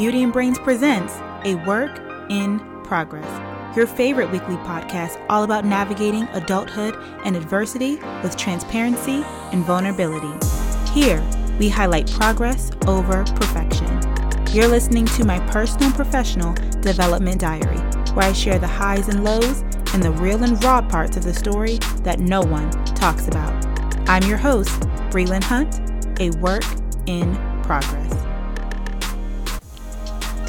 [0.00, 1.12] Beauty and Brains presents
[1.44, 2.00] A Work
[2.30, 6.94] in Progress, your favorite weekly podcast all about navigating adulthood
[7.26, 10.32] and adversity with transparency and vulnerability.
[10.94, 11.22] Here,
[11.58, 13.88] we highlight progress over perfection.
[14.54, 17.80] You're listening to my personal professional development diary,
[18.14, 19.60] where I share the highs and lows
[19.92, 23.52] and the real and raw parts of the story that no one talks about.
[24.08, 25.78] I'm your host, Breland Hunt,
[26.18, 26.64] a work
[27.04, 28.29] in progress.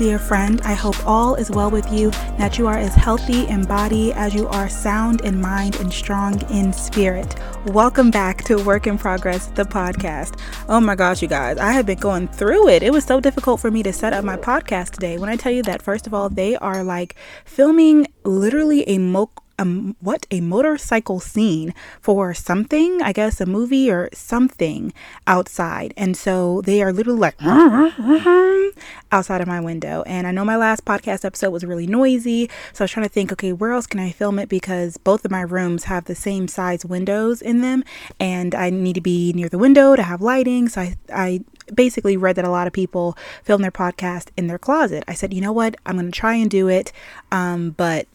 [0.01, 3.65] Dear friend, I hope all is well with you, that you are as healthy in
[3.65, 7.35] body as you are sound in mind and strong in spirit.
[7.67, 10.39] Welcome back to Work in Progress, the podcast.
[10.67, 12.81] Oh my gosh, you guys, I have been going through it.
[12.81, 15.19] It was so difficult for me to set up my podcast today.
[15.19, 17.15] When I tell you that, first of all, they are like
[17.45, 19.29] filming literally a mo-
[19.61, 19.65] a,
[19.99, 24.93] what a motorcycle scene for something i guess a movie or something
[25.27, 25.93] outside.
[25.97, 27.35] And so they are literally like
[29.11, 30.03] outside of my window.
[30.05, 33.13] And i know my last podcast episode was really noisy so i was trying to
[33.13, 34.49] think okay where else can i film it?
[34.49, 37.83] Because both of my rooms have the same size windows in them
[38.19, 40.69] and i need to be near the window to have lighting.
[40.69, 41.41] So i, I
[41.73, 45.03] basically read that a lot of people film their podcast in their closet.
[45.07, 45.75] I said you know what?
[45.85, 46.91] I'm going to try and do it.
[47.31, 48.07] Um, but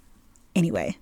[0.55, 0.97] anyway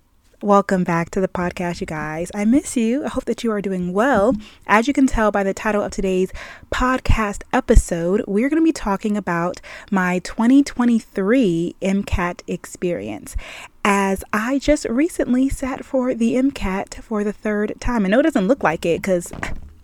[0.45, 2.29] Welcome back to the podcast, you guys.
[2.35, 3.03] I miss you.
[3.03, 4.35] I hope that you are doing well.
[4.67, 6.31] As you can tell by the title of today's
[6.69, 13.35] podcast episode, we're going to be talking about my 2023 MCAT experience.
[13.83, 18.05] As I just recently sat for the MCAT for the third time.
[18.05, 19.33] I know it doesn't look like it because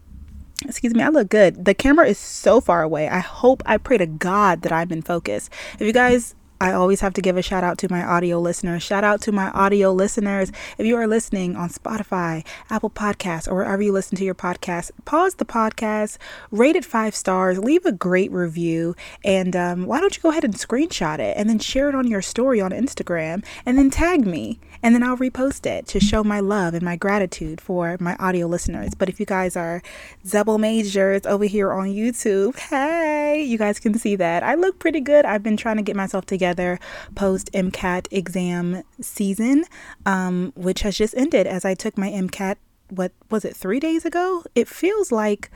[0.63, 1.65] excuse me, I look good.
[1.65, 3.09] The camera is so far away.
[3.09, 5.49] I hope, I pray to God that I'm in focus.
[5.79, 8.83] If you guys I always have to give a shout out to my audio listeners.
[8.83, 10.51] Shout out to my audio listeners.
[10.77, 14.91] If you are listening on Spotify, Apple Podcasts, or wherever you listen to your podcast,
[15.03, 16.19] pause the podcast,
[16.51, 18.95] rate it five stars, leave a great review,
[19.25, 22.05] and um, why don't you go ahead and screenshot it and then share it on
[22.05, 26.23] your story on Instagram and then tag me and then I'll repost it to show
[26.23, 28.93] my love and my gratitude for my audio listeners.
[28.95, 29.81] But if you guys are
[30.25, 34.43] Zebel Majors over here on YouTube, hey, you guys can see that.
[34.43, 35.25] I look pretty good.
[35.25, 36.79] I've been trying to get myself together
[37.15, 39.65] post MCAT exam season,
[40.05, 42.57] um, which has just ended as I took my MCAT,
[42.89, 44.43] what was it, three days ago?
[44.55, 45.51] It feels like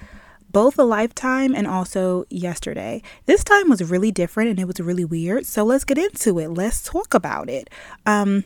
[0.51, 3.01] both a lifetime and also yesterday.
[3.25, 5.45] This time was really different and it was really weird.
[5.45, 6.47] So let's get into it.
[6.47, 7.69] Let's talk about it.
[8.05, 8.45] Um,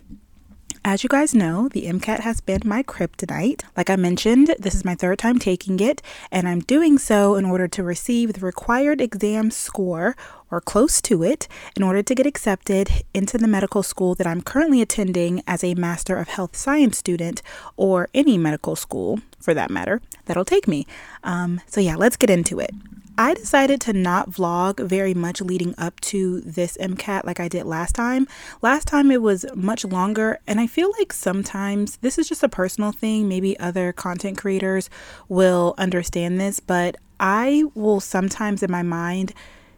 [0.85, 3.63] as you guys know, the MCAT has been my kryptonite.
[3.75, 6.01] Like I mentioned, this is my third time taking it,
[6.31, 10.16] and I'm doing so in order to receive the required exam score
[10.51, 14.41] or close to it in order to get accepted into the medical school that I'm
[14.41, 17.41] currently attending as a Master of Health Science student
[17.78, 20.85] or any medical school for that matter that'll take me.
[21.23, 22.72] Um, so, yeah, let's get into it.
[23.19, 27.66] I decided to not vlog very much leading up to this MCAT like I did
[27.66, 28.30] last time.
[28.62, 32.47] Last time it was much longer, and I feel like sometimes this is just a
[32.47, 33.28] personal thing.
[33.28, 34.90] Maybe other content creators
[35.28, 39.34] will understand this, but I will sometimes in my mind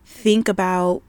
[0.05, 1.01] think about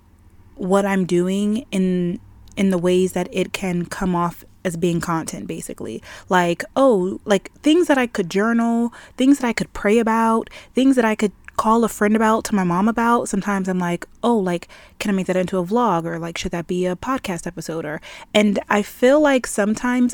[0.55, 2.19] what I'm doing in
[2.57, 7.51] in the ways that it can come off as being content basically like oh like
[7.63, 11.33] things that i could journal things that i could pray about things that i could
[11.63, 14.67] call a friend about to my mom about sometimes i'm like oh like
[14.99, 17.85] can i make that into a vlog or like should that be a podcast episode?
[17.85, 18.01] Or
[18.35, 20.13] and i feel like sometimes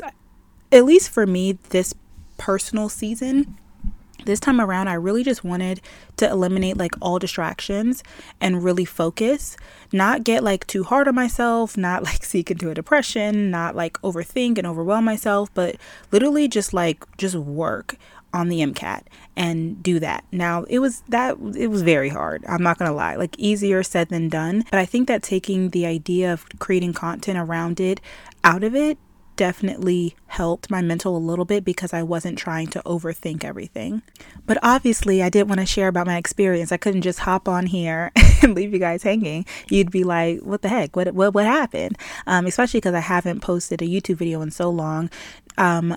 [0.71, 1.95] at least for me this
[2.37, 3.57] personal season
[4.25, 5.81] this time around, I really just wanted
[6.17, 8.03] to eliminate like all distractions
[8.41, 9.55] and really focus,
[9.93, 13.93] not get like too hard on myself, not like seek into a depression, not like
[14.01, 15.77] overthink and overwhelm myself, but
[16.11, 17.95] literally just like just work
[18.33, 19.03] on the MCAT
[19.35, 20.23] and do that.
[20.31, 22.43] Now, it was that it was very hard.
[22.47, 23.15] I'm not going to lie.
[23.15, 27.37] Like easier said than done, but I think that taking the idea of creating content
[27.37, 28.01] around it
[28.43, 28.97] out of it
[29.39, 34.01] definitely helped my mental a little bit because I wasn't trying to overthink everything.
[34.45, 36.73] But obviously, I did want to share about my experience.
[36.73, 38.11] I couldn't just hop on here
[38.41, 39.45] and leave you guys hanging.
[39.69, 40.97] You'd be like, "What the heck?
[40.97, 44.69] What what what happened?" Um, especially because I haven't posted a YouTube video in so
[44.69, 45.09] long.
[45.57, 45.95] Um,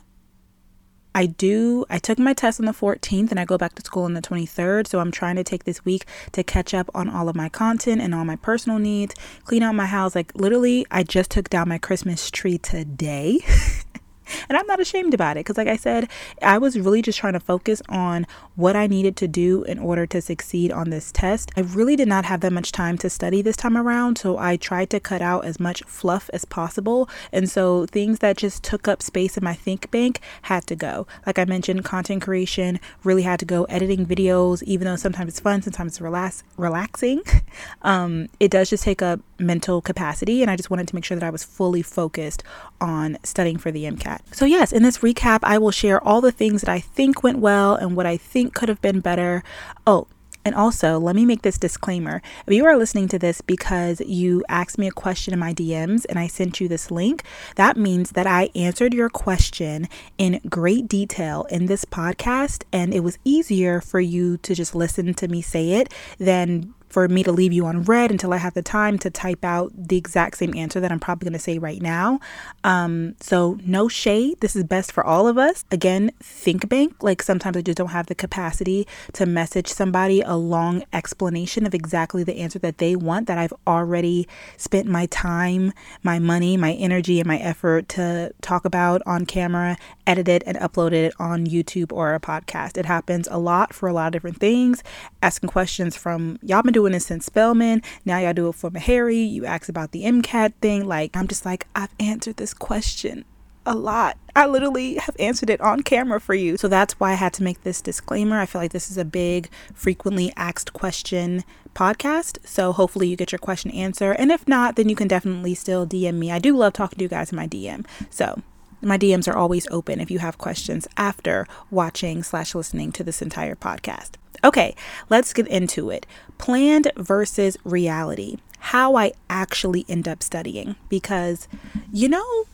[1.14, 4.04] I do, I took my test on the 14th and I go back to school
[4.04, 4.86] on the 23rd.
[4.86, 8.00] So I'm trying to take this week to catch up on all of my content
[8.00, 9.14] and all my personal needs,
[9.44, 10.14] clean out my house.
[10.14, 13.40] Like literally, I just took down my Christmas tree today.
[14.48, 16.08] and I'm not ashamed about it because, like I said,
[16.40, 18.26] I was really just trying to focus on
[18.56, 21.50] what I needed to do in order to succeed on this test.
[21.56, 24.56] I really did not have that much time to study this time around, so I
[24.56, 27.08] tried to cut out as much fluff as possible.
[27.32, 31.06] And so things that just took up space in my think bank had to go.
[31.26, 35.40] Like I mentioned, content creation really had to go, editing videos, even though sometimes it's
[35.40, 37.22] fun, sometimes it's relax- relaxing.
[37.82, 41.16] um, it does just take up mental capacity, and I just wanted to make sure
[41.16, 42.42] that I was fully focused
[42.80, 44.21] on studying for the MCAT.
[44.30, 47.38] So, yes, in this recap, I will share all the things that I think went
[47.38, 49.42] well and what I think could have been better.
[49.86, 50.06] Oh,
[50.44, 52.20] and also, let me make this disclaimer.
[52.46, 56.04] If you are listening to this because you asked me a question in my DMs
[56.08, 57.22] and I sent you this link,
[57.54, 59.88] that means that I answered your question
[60.18, 62.64] in great detail in this podcast.
[62.72, 67.08] And it was easier for you to just listen to me say it than for
[67.08, 69.96] me to leave you on read until I have the time to type out the
[69.96, 72.20] exact same answer that I'm probably going to say right now.
[72.64, 74.40] Um, so, no shade.
[74.40, 75.64] This is best for all of us.
[75.70, 77.02] Again, think bank.
[77.02, 81.74] Like sometimes I just don't have the capacity to message somebody a long explanation of
[81.74, 84.28] exactly the answer that they want that I've already
[84.58, 85.72] spent my time,
[86.02, 90.58] my money, my energy, and my effort to talk about on camera, edit it, and
[90.58, 92.76] upload it on YouTube or a podcast.
[92.76, 94.82] It happens a lot for a lot of different things.
[95.22, 97.80] Asking questions from y'all been doing doing this since Spelman.
[98.04, 99.30] Now y'all do it for Meharry.
[99.30, 100.84] You ask about the MCAT thing.
[100.86, 103.24] Like, I'm just like, I've answered this question
[103.64, 104.18] a lot.
[104.34, 106.56] I literally have answered it on camera for you.
[106.56, 108.40] So that's why I had to make this disclaimer.
[108.40, 112.38] I feel like this is a big, frequently asked question podcast.
[112.44, 114.14] So hopefully you get your question answered.
[114.14, 116.32] And if not, then you can definitely still DM me.
[116.32, 117.86] I do love talking to you guys in my DM.
[118.10, 118.42] So
[118.80, 123.22] my DMs are always open if you have questions after watching slash listening to this
[123.22, 124.16] entire podcast.
[124.44, 124.74] Okay,
[125.08, 126.06] let's get into it.
[126.38, 128.38] Planned versus reality.
[128.58, 130.76] How I actually end up studying.
[130.88, 131.48] Because,
[131.92, 132.44] you know,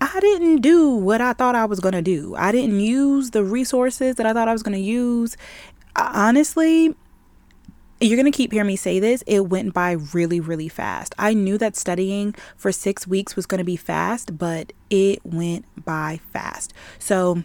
[0.00, 2.34] I didn't do what I thought I was going to do.
[2.36, 5.36] I didn't use the resources that I thought I was going to use.
[5.96, 6.94] Uh, honestly,
[8.00, 9.24] you're going to keep hearing me say this.
[9.26, 11.14] It went by really, really fast.
[11.18, 15.64] I knew that studying for six weeks was going to be fast, but it went
[15.84, 16.72] by fast.
[16.98, 17.42] So,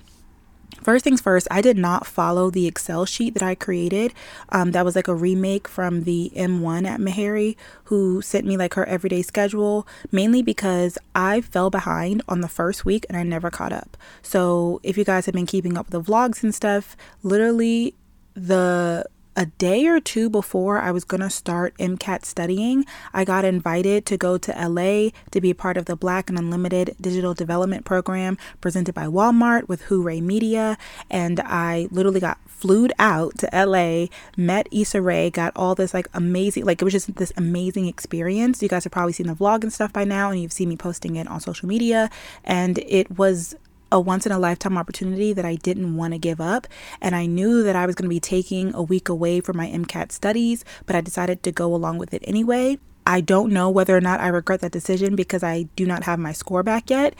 [0.83, 4.13] First things first, I did not follow the Excel sheet that I created.
[4.49, 8.73] Um, that was like a remake from the M1 at Meharry, who sent me like
[8.73, 13.49] her everyday schedule, mainly because I fell behind on the first week and I never
[13.49, 13.95] caught up.
[14.21, 17.95] So, if you guys have been keeping up with the vlogs and stuff, literally
[18.35, 23.45] the a day or two before I was going to start MCAT studying, I got
[23.45, 27.33] invited to go to LA to be a part of the Black and Unlimited Digital
[27.33, 30.77] Development Program presented by Walmart with Hoorae Media.
[31.09, 34.07] And I literally got flued out to LA,
[34.37, 38.61] met Issa Rae, got all this like amazing, like it was just this amazing experience.
[38.61, 40.77] You guys have probably seen the vlog and stuff by now, and you've seen me
[40.77, 42.09] posting it on social media.
[42.45, 43.55] And it was
[43.93, 46.65] a once in a lifetime opportunity that I didn't want to give up.
[46.99, 49.67] And I knew that I was going to be taking a week away from my
[49.67, 52.79] MCAT studies, but I decided to go along with it anyway.
[53.05, 56.17] I don't know whether or not I regret that decision because I do not have
[56.17, 57.13] my score back yet.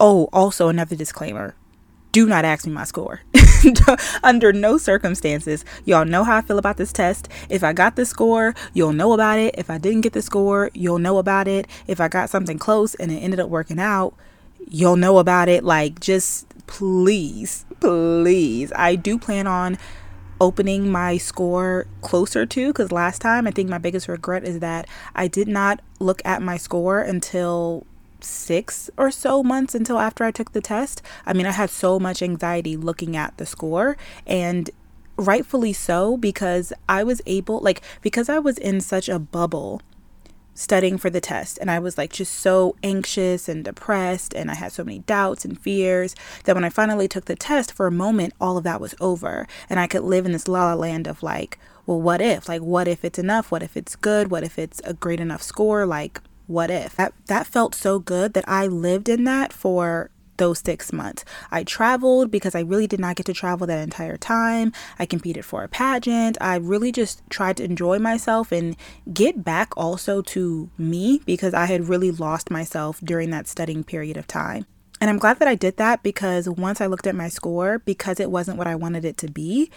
[0.00, 1.54] Oh, also another disclaimer
[2.16, 3.20] do not ask me my score.
[4.22, 5.66] Under no circumstances.
[5.84, 7.28] Y'all know how I feel about this test.
[7.50, 9.54] If I got the score, you'll know about it.
[9.58, 11.66] If I didn't get the score, you'll know about it.
[11.86, 14.14] If I got something close and it ended up working out,
[14.68, 15.64] you'll know about it.
[15.64, 18.72] Like, just please, please.
[18.74, 19.78] I do plan on
[20.40, 24.86] opening my score closer to because last time I think my biggest regret is that
[25.14, 27.86] I did not look at my score until
[28.20, 31.00] six or so months until after I took the test.
[31.24, 33.96] I mean, I had so much anxiety looking at the score
[34.26, 34.70] and
[35.16, 39.80] rightfully so because I was able, like, because I was in such a bubble
[40.56, 44.54] studying for the test and I was like just so anxious and depressed and I
[44.54, 47.92] had so many doubts and fears that when I finally took the test for a
[47.92, 51.06] moment all of that was over and I could live in this la la land
[51.06, 52.48] of like well what if?
[52.48, 53.50] Like what if it's enough?
[53.50, 54.30] What if it's good?
[54.30, 55.86] What if it's a great enough score?
[55.86, 56.96] Like what if?
[56.96, 61.24] That that felt so good that I lived in that for those six months.
[61.50, 64.72] I traveled because I really did not get to travel that entire time.
[64.98, 66.38] I competed for a pageant.
[66.40, 68.76] I really just tried to enjoy myself and
[69.12, 74.16] get back also to me because I had really lost myself during that studying period
[74.16, 74.66] of time.
[75.00, 78.18] And I'm glad that I did that because once I looked at my score, because
[78.18, 79.70] it wasn't what I wanted it to be,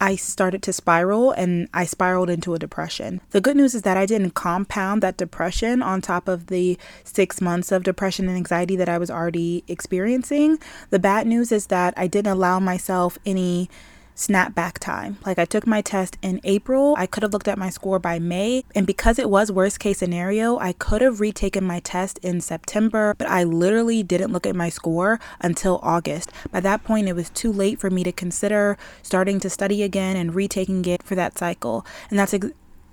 [0.00, 3.20] I started to spiral and I spiraled into a depression.
[3.30, 7.40] The good news is that I didn't compound that depression on top of the six
[7.40, 10.58] months of depression and anxiety that I was already experiencing.
[10.90, 13.68] The bad news is that I didn't allow myself any
[14.18, 15.16] snapback time.
[15.24, 16.94] Like I took my test in April.
[16.98, 18.64] I could have looked at my score by May.
[18.74, 23.14] And because it was worst case scenario, I could have retaken my test in September,
[23.16, 26.32] but I literally didn't look at my score until August.
[26.50, 30.16] By that point, it was too late for me to consider starting to study again
[30.16, 31.86] and retaking it for that cycle.
[32.10, 32.48] And that's ex-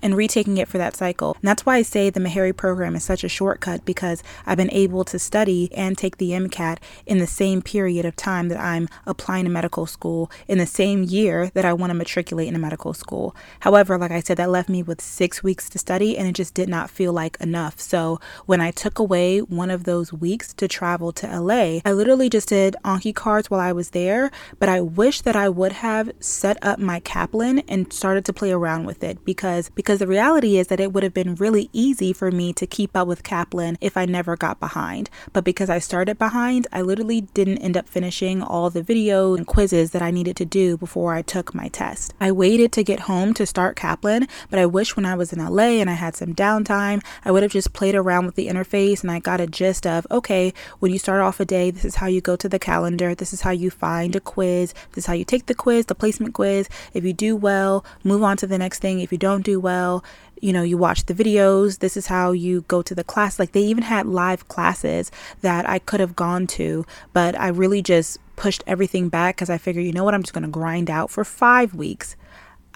[0.05, 1.33] and retaking it for that cycle.
[1.41, 4.71] And that's why I say the Meharry program is such a shortcut because I've been
[4.71, 8.87] able to study and take the MCAT in the same period of time that I'm
[9.07, 12.59] applying to medical school in the same year that I want to matriculate in a
[12.59, 13.35] medical school.
[13.61, 16.53] However, like I said, that left me with six weeks to study and it just
[16.53, 17.79] did not feel like enough.
[17.79, 22.29] So when I took away one of those weeks to travel to LA, I literally
[22.29, 26.11] just did Anki cards while I was there, but I wish that I would have
[26.19, 30.11] set up my Kaplan and started to play around with it because because because the
[30.11, 33.23] reality is that it would have been really easy for me to keep up with
[33.23, 35.09] Kaplan if I never got behind.
[35.31, 39.47] But because I started behind, I literally didn't end up finishing all the video and
[39.47, 42.13] quizzes that I needed to do before I took my test.
[42.19, 45.39] I waited to get home to start Kaplan, but I wish when I was in
[45.39, 49.01] LA and I had some downtime, I would have just played around with the interface
[49.01, 51.95] and I got a gist of okay, when you start off a day, this is
[51.95, 55.05] how you go to the calendar, this is how you find a quiz, this is
[55.05, 56.67] how you take the quiz, the placement quiz.
[56.93, 58.99] If you do well, move on to the next thing.
[58.99, 60.03] If you don't do well, well
[60.41, 63.51] you know you watch the videos this is how you go to the class like
[63.51, 65.11] they even had live classes
[65.41, 69.57] that i could have gone to but i really just pushed everything back because i
[69.57, 72.15] figured you know what i'm just going to grind out for five weeks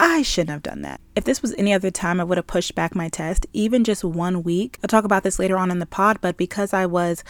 [0.01, 1.01] I shouldn't have done that.
[1.13, 4.01] If this was any other time, I would have pushed back my test, even just
[4.01, 4.79] one week.
[4.81, 7.21] I'll talk about this later on in the pod, but because I was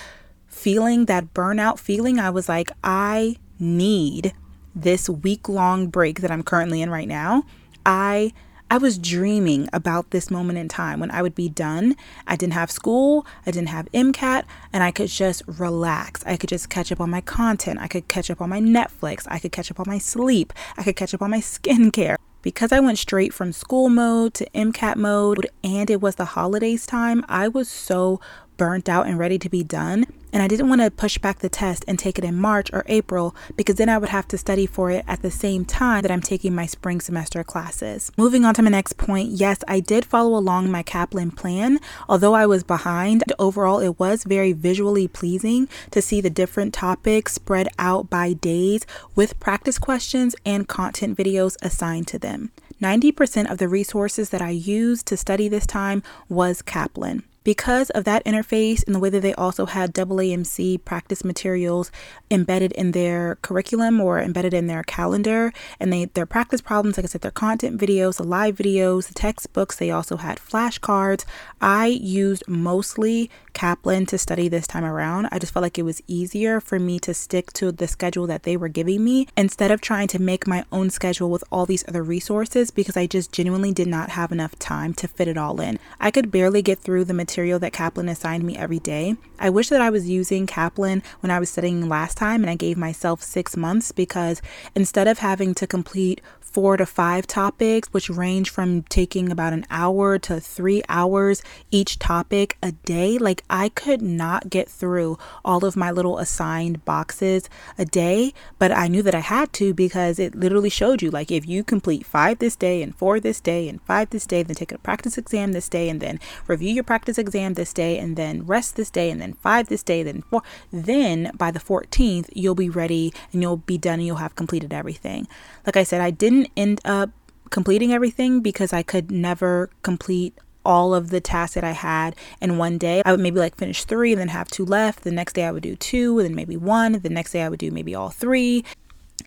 [0.46, 4.34] feeling that burnout feeling, I was like, I need
[4.76, 7.42] this week long break that I'm currently in right now.
[7.88, 8.34] I
[8.72, 11.96] I was dreaming about this moment in time when I would be done.
[12.28, 16.24] I didn't have school, I didn't have MCAT, and I could just relax.
[16.24, 17.80] I could just catch up on my content.
[17.80, 19.26] I could catch up on my Netflix.
[19.28, 20.54] I could catch up on my sleep.
[20.78, 22.18] I could catch up on my skincare.
[22.44, 26.86] Because I went straight from school mode to MCAT mode and it was the holidays
[26.86, 28.22] time, I was so
[28.60, 30.06] burnt out and ready to be done.
[30.32, 32.84] And I didn't want to push back the test and take it in March or
[32.86, 36.12] April because then I would have to study for it at the same time that
[36.12, 38.12] I'm taking my spring semester classes.
[38.16, 41.80] Moving on to my next point, yes, I did follow along my Kaplan plan.
[42.08, 47.34] Although I was behind, overall it was very visually pleasing to see the different topics
[47.34, 48.86] spread out by days
[49.16, 52.52] with practice questions and content videos assigned to them.
[52.82, 57.24] 90% of the resources that I used to study this time was Kaplan.
[57.44, 61.92] Because of that interface and the way that they also had AAMC practice materials
[62.30, 67.06] embedded in their curriculum or embedded in their calendar, and they their practice problems, like
[67.06, 71.24] I said, their content videos, the live videos, the textbooks, they also had flashcards.
[71.62, 75.28] I used mostly Kaplan to study this time around.
[75.34, 78.44] I just felt like it was easier for me to stick to the schedule that
[78.44, 81.84] they were giving me instead of trying to make my own schedule with all these
[81.90, 85.60] other resources because I just genuinely did not have enough time to fit it all
[85.60, 85.78] in.
[86.00, 89.18] I could barely get through the material that Kaplan assigned me every day.
[89.38, 92.56] I wish that I was using Kaplan when I was studying last time and I
[92.56, 94.42] gave myself six months because
[94.74, 96.22] instead of having to complete
[96.52, 102.00] four to five topics, which range from taking about an hour to three hours each
[102.00, 103.18] topic a day.
[103.18, 108.72] Like, I could not get through all of my little assigned boxes a day, but
[108.72, 112.06] I knew that I had to because it literally showed you, like, if you complete
[112.06, 115.18] five this day and four this day and five this day, then take a practice
[115.18, 118.90] exam this day and then review your practice exam this day and then rest this
[118.90, 120.42] day and then five this day, then four,
[120.72, 124.74] then by the 14th, you'll be ready and you'll be done and you'll have completed
[124.74, 125.28] everything.
[125.66, 127.10] Like I said, I didn't end up
[127.50, 132.58] completing everything because I could never complete all of the tasks that I had in
[132.58, 133.02] one day.
[133.06, 135.04] I would maybe like finish three and then have two left.
[135.04, 136.94] The next day I would do two and then maybe one.
[137.00, 138.64] The next day I would do maybe all three.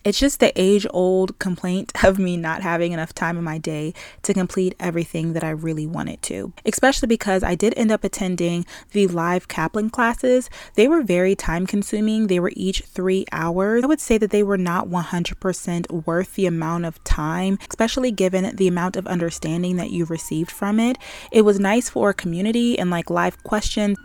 [0.03, 3.93] It's just the age old complaint of me not having enough time in my day
[4.23, 8.65] to complete everything that I really wanted to, especially because I did end up attending
[8.91, 10.49] the live Kaplan classes.
[10.75, 13.83] They were very time consuming, they were each three hours.
[13.83, 18.55] I would say that they were not 100% worth the amount of time, especially given
[18.55, 20.97] the amount of understanding that you received from it.
[21.31, 23.97] It was nice for a community and like live questions.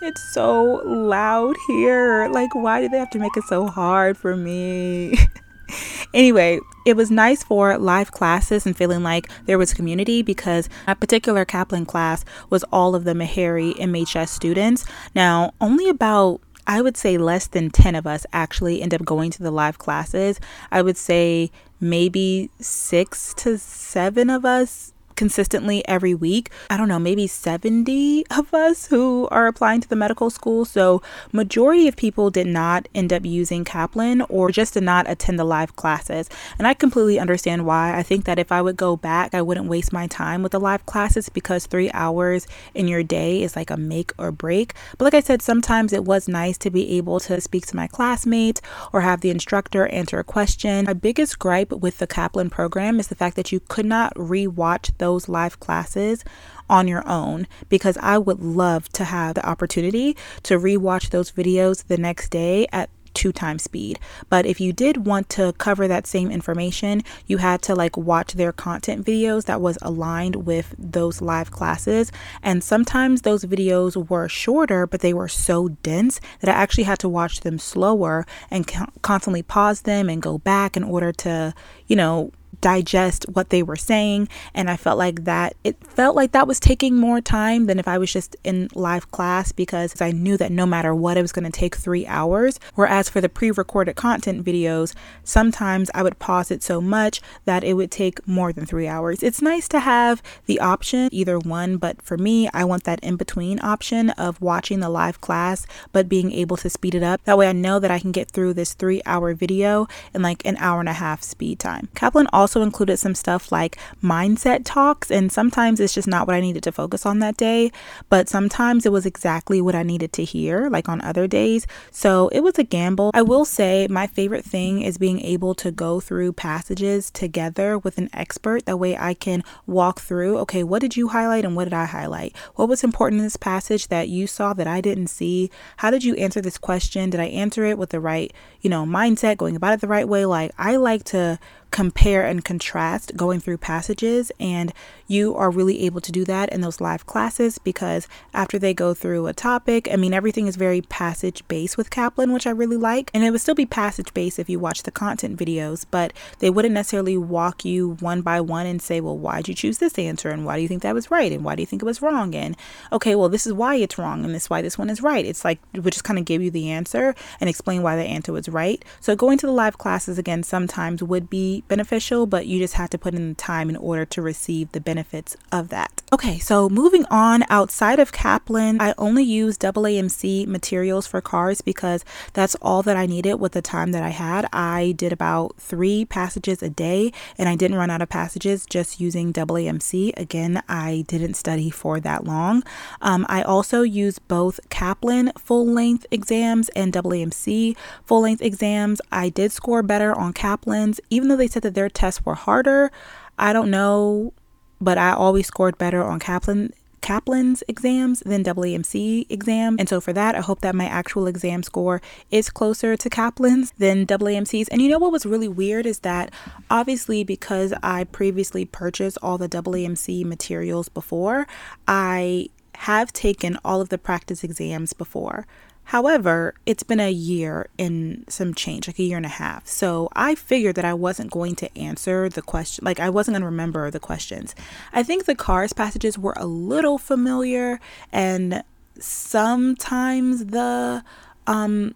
[0.00, 2.28] It's so loud here.
[2.30, 5.18] Like, why do they have to make it so hard for me?
[6.14, 10.94] anyway, it was nice for live classes and feeling like there was community because a
[10.94, 14.84] particular Kaplan class was all of the Meharry MHS students.
[15.14, 19.30] Now, only about I would say less than 10 of us actually end up going
[19.32, 20.38] to the live classes.
[20.70, 21.50] I would say
[21.80, 26.50] maybe six to seven of us consistently every week.
[26.70, 30.64] I don't know, maybe 70 of us who are applying to the medical school.
[30.64, 35.38] So, majority of people did not end up using Kaplan or just did not attend
[35.38, 36.30] the live classes.
[36.56, 37.98] And I completely understand why.
[37.98, 40.60] I think that if I would go back, I wouldn't waste my time with the
[40.60, 44.74] live classes because 3 hours in your day is like a make or break.
[44.96, 47.88] But like I said, sometimes it was nice to be able to speak to my
[47.88, 50.84] classmates or have the instructor answer a question.
[50.84, 54.92] My biggest gripe with the Kaplan program is the fact that you could not re-watch
[54.98, 56.24] those live classes
[56.68, 61.86] on your own because I would love to have the opportunity to rewatch those videos
[61.86, 63.98] the next day at two times speed.
[64.28, 68.34] But if you did want to cover that same information, you had to like watch
[68.34, 72.12] their content videos that was aligned with those live classes.
[72.42, 77.00] And sometimes those videos were shorter, but they were so dense that I actually had
[77.00, 78.70] to watch them slower and
[79.02, 81.54] constantly pause them and go back in order to,
[81.88, 86.32] you know, digest what they were saying and I felt like that it felt like
[86.32, 90.12] that was taking more time than if I was just in live class because I
[90.12, 93.28] knew that no matter what it was going to take 3 hours whereas for the
[93.28, 98.52] pre-recorded content videos sometimes I would pause it so much that it would take more
[98.52, 99.22] than 3 hours.
[99.22, 103.16] It's nice to have the option either one but for me I want that in
[103.16, 107.22] between option of watching the live class but being able to speed it up.
[107.24, 110.44] That way I know that I can get through this 3 hour video in like
[110.44, 111.88] an hour and a half speed time.
[111.94, 116.34] Kaplan also also included some stuff like mindset talks, and sometimes it's just not what
[116.34, 117.70] I needed to focus on that day,
[118.08, 121.66] but sometimes it was exactly what I needed to hear, like on other days.
[121.90, 123.10] So it was a gamble.
[123.12, 127.98] I will say my favorite thing is being able to go through passages together with
[127.98, 128.64] an expert.
[128.64, 131.84] That way I can walk through, okay, what did you highlight and what did I
[131.84, 132.34] highlight?
[132.54, 135.50] What was important in this passage that you saw that I didn't see?
[135.76, 137.10] How did you answer this question?
[137.10, 140.08] Did I answer it with the right, you know, mindset, going about it the right
[140.08, 140.24] way?
[140.24, 141.38] Like, I like to
[141.70, 144.72] compare and contrast going through passages and
[145.06, 148.94] you are really able to do that in those live classes because after they go
[148.94, 152.76] through a topic i mean everything is very passage based with kaplan which i really
[152.76, 156.12] like and it would still be passage based if you watch the content videos but
[156.38, 159.98] they wouldn't necessarily walk you one by one and say well why'd you choose this
[159.98, 161.86] answer and why do you think that was right and why do you think it
[161.86, 162.34] was wrong?
[162.34, 162.56] And
[162.92, 165.24] okay well this is why it's wrong and this is why this one is right.
[165.24, 168.32] It's like would just kind of give you the answer and explain why the answer
[168.32, 168.84] was right.
[169.00, 172.90] So going to the live classes again sometimes would be beneficial, but you just have
[172.90, 176.02] to put in the time in order to receive the benefits of that.
[176.10, 182.04] Okay, so moving on outside of Kaplan, I only use AAMC materials for cars because
[182.32, 184.46] that's all that I needed with the time that I had.
[184.52, 189.00] I did about three passages a day and I didn't run out of passages just
[189.00, 190.12] using AAMC.
[190.16, 192.62] Again, I didn't study for that long.
[193.02, 199.00] Um, I also use both Kaplan full length exams and AAMC full length exams.
[199.12, 202.90] I did score better on Kaplan's, even though they said that their tests were harder.
[203.38, 204.32] I don't know,
[204.80, 209.76] but I always scored better on Kaplan Kaplan's exams than AAMC exam.
[209.78, 213.72] And so for that, I hope that my actual exam score is closer to Kaplan's
[213.78, 214.68] than AAMC's.
[214.68, 216.32] And you know what was really weird is that
[216.70, 221.46] obviously because I previously purchased all the AAMC materials before,
[221.86, 225.46] I have taken all of the practice exams before.
[225.88, 229.66] However, it's been a year and some change, like a year and a half.
[229.66, 233.40] So I figured that I wasn't going to answer the question, like I wasn't going
[233.40, 234.54] to remember the questions.
[234.92, 237.80] I think the cars passages were a little familiar,
[238.12, 238.62] and
[238.98, 241.02] sometimes the
[241.46, 241.94] um,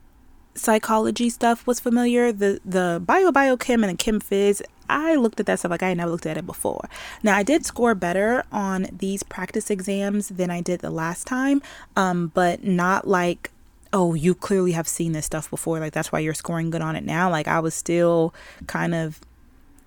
[0.54, 2.32] psychology stuff was familiar.
[2.32, 5.92] The the bio biochem and the chem phys, I looked at that stuff like I
[5.92, 6.88] never looked at it before.
[7.22, 11.60] Now I did score better on these practice exams than I did the last time,
[11.94, 13.50] um, but not like
[13.92, 15.78] oh, you clearly have seen this stuff before.
[15.78, 17.30] Like, that's why you're scoring good on it now.
[17.30, 18.34] Like, I was still
[18.66, 19.20] kind of,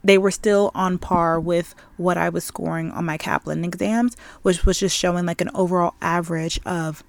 [0.04, 4.66] they were still on par with what I was scoring on my Kaplan exams, which
[4.66, 7.04] was just showing like an overall average of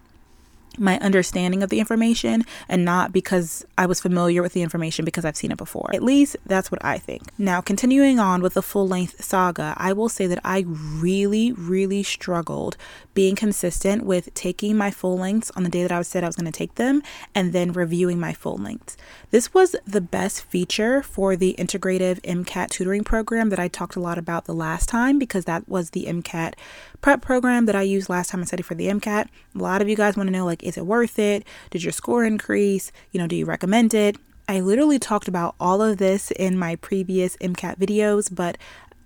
[0.79, 5.25] my understanding of the information and not because I was familiar with the information because
[5.25, 5.91] I've seen it before.
[5.95, 7.23] At least that's what I think.
[7.39, 12.03] Now, continuing on with the full length saga, I will say that I really, really
[12.03, 12.77] struggled
[13.15, 16.37] being consistent with taking my full lengths on the day that I said I was
[16.37, 17.03] going to take them
[17.35, 18.97] and then reviewing my full lengths.
[19.31, 24.01] This was the best feature for the integrative MCAT tutoring program that I talked a
[24.01, 26.55] lot about the last time because that was the MCAT
[27.01, 29.29] prep program that I used last time I studied for the MCAT.
[29.55, 31.45] A lot of you guys want to know like, is it worth it?
[31.71, 32.93] Did your score increase?
[33.13, 34.17] You know, do you recommend it?
[34.49, 38.57] I literally talked about all of this in my previous MCAT videos, but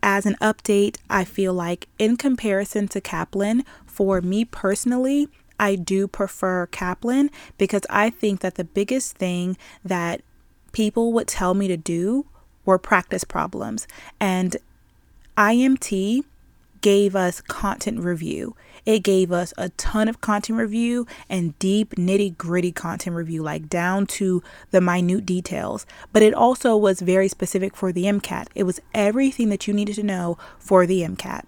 [0.02, 6.08] as an update, I feel like in comparison to Kaplan, for me personally, I do
[6.08, 10.22] prefer Kaplan because I think that the biggest thing that
[10.72, 12.26] people would tell me to do
[12.64, 13.86] were practice problems.
[14.18, 14.56] And
[15.36, 16.24] IMT
[16.80, 18.56] gave us content review.
[18.86, 23.68] It gave us a ton of content review and deep, nitty gritty content review, like
[23.68, 25.86] down to the minute details.
[26.12, 28.48] But it also was very specific for the MCAT.
[28.54, 31.44] It was everything that you needed to know for the MCAT.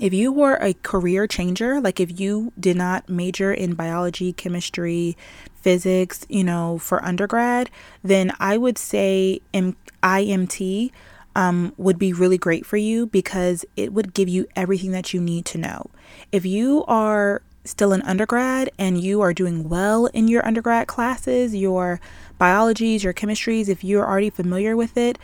[0.00, 5.16] If you were a career changer, like if you did not major in biology, chemistry,
[5.54, 7.70] physics, you know, for undergrad,
[8.02, 10.90] then I would say IMT
[11.34, 15.20] um, would be really great for you because it would give you everything that you
[15.20, 15.90] need to know.
[16.32, 21.54] If you are still an undergrad and you are doing well in your undergrad classes,
[21.54, 22.00] your
[22.38, 25.18] biologies, your chemistries, if you're already familiar with it,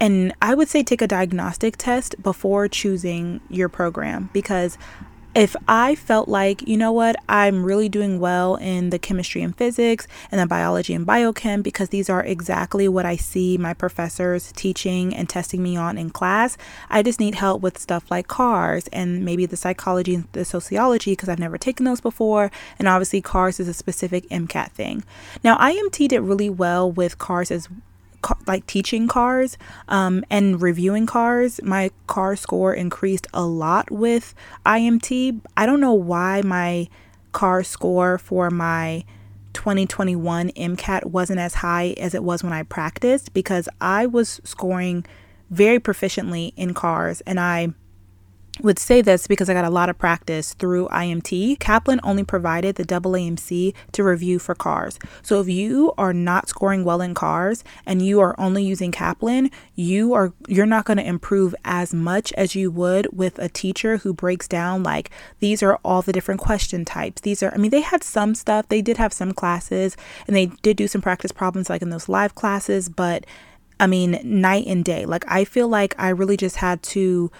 [0.00, 4.78] and I would say take a diagnostic test before choosing your program because
[5.34, 9.56] if I felt like, you know what, I'm really doing well in the chemistry and
[9.56, 14.52] physics and the biology and biochem because these are exactly what I see my professors
[14.56, 16.58] teaching and testing me on in class.
[16.88, 21.12] I just need help with stuff like CARS and maybe the psychology and the sociology
[21.12, 22.50] because I've never taken those before.
[22.78, 25.04] And obviously, CARS is a specific MCAT thing.
[25.44, 27.68] Now, IMT did really well with CARS as
[28.46, 29.56] like teaching CARS
[29.88, 31.60] um, and reviewing CARS.
[31.62, 34.34] My car score increased a lot with
[34.66, 36.88] imt i don't know why my
[37.32, 39.04] car score for my
[39.52, 45.04] 2021 mcat wasn't as high as it was when i practiced because i was scoring
[45.50, 47.68] very proficiently in CARS and i
[48.62, 51.58] would say this because I got a lot of practice through IMT.
[51.58, 54.98] Kaplan only provided the AAMC to review for CARS.
[55.22, 59.50] So if you are not scoring well in CARS and you are only using Kaplan,
[59.74, 63.98] you are you're not going to improve as much as you would with a teacher
[63.98, 67.22] who breaks down like these are all the different question types.
[67.22, 70.46] These are I mean they had some stuff, they did have some classes and they
[70.46, 73.24] did do some practice problems like in those live classes, but
[73.78, 75.06] I mean night and day.
[75.06, 77.30] Like I feel like I really just had to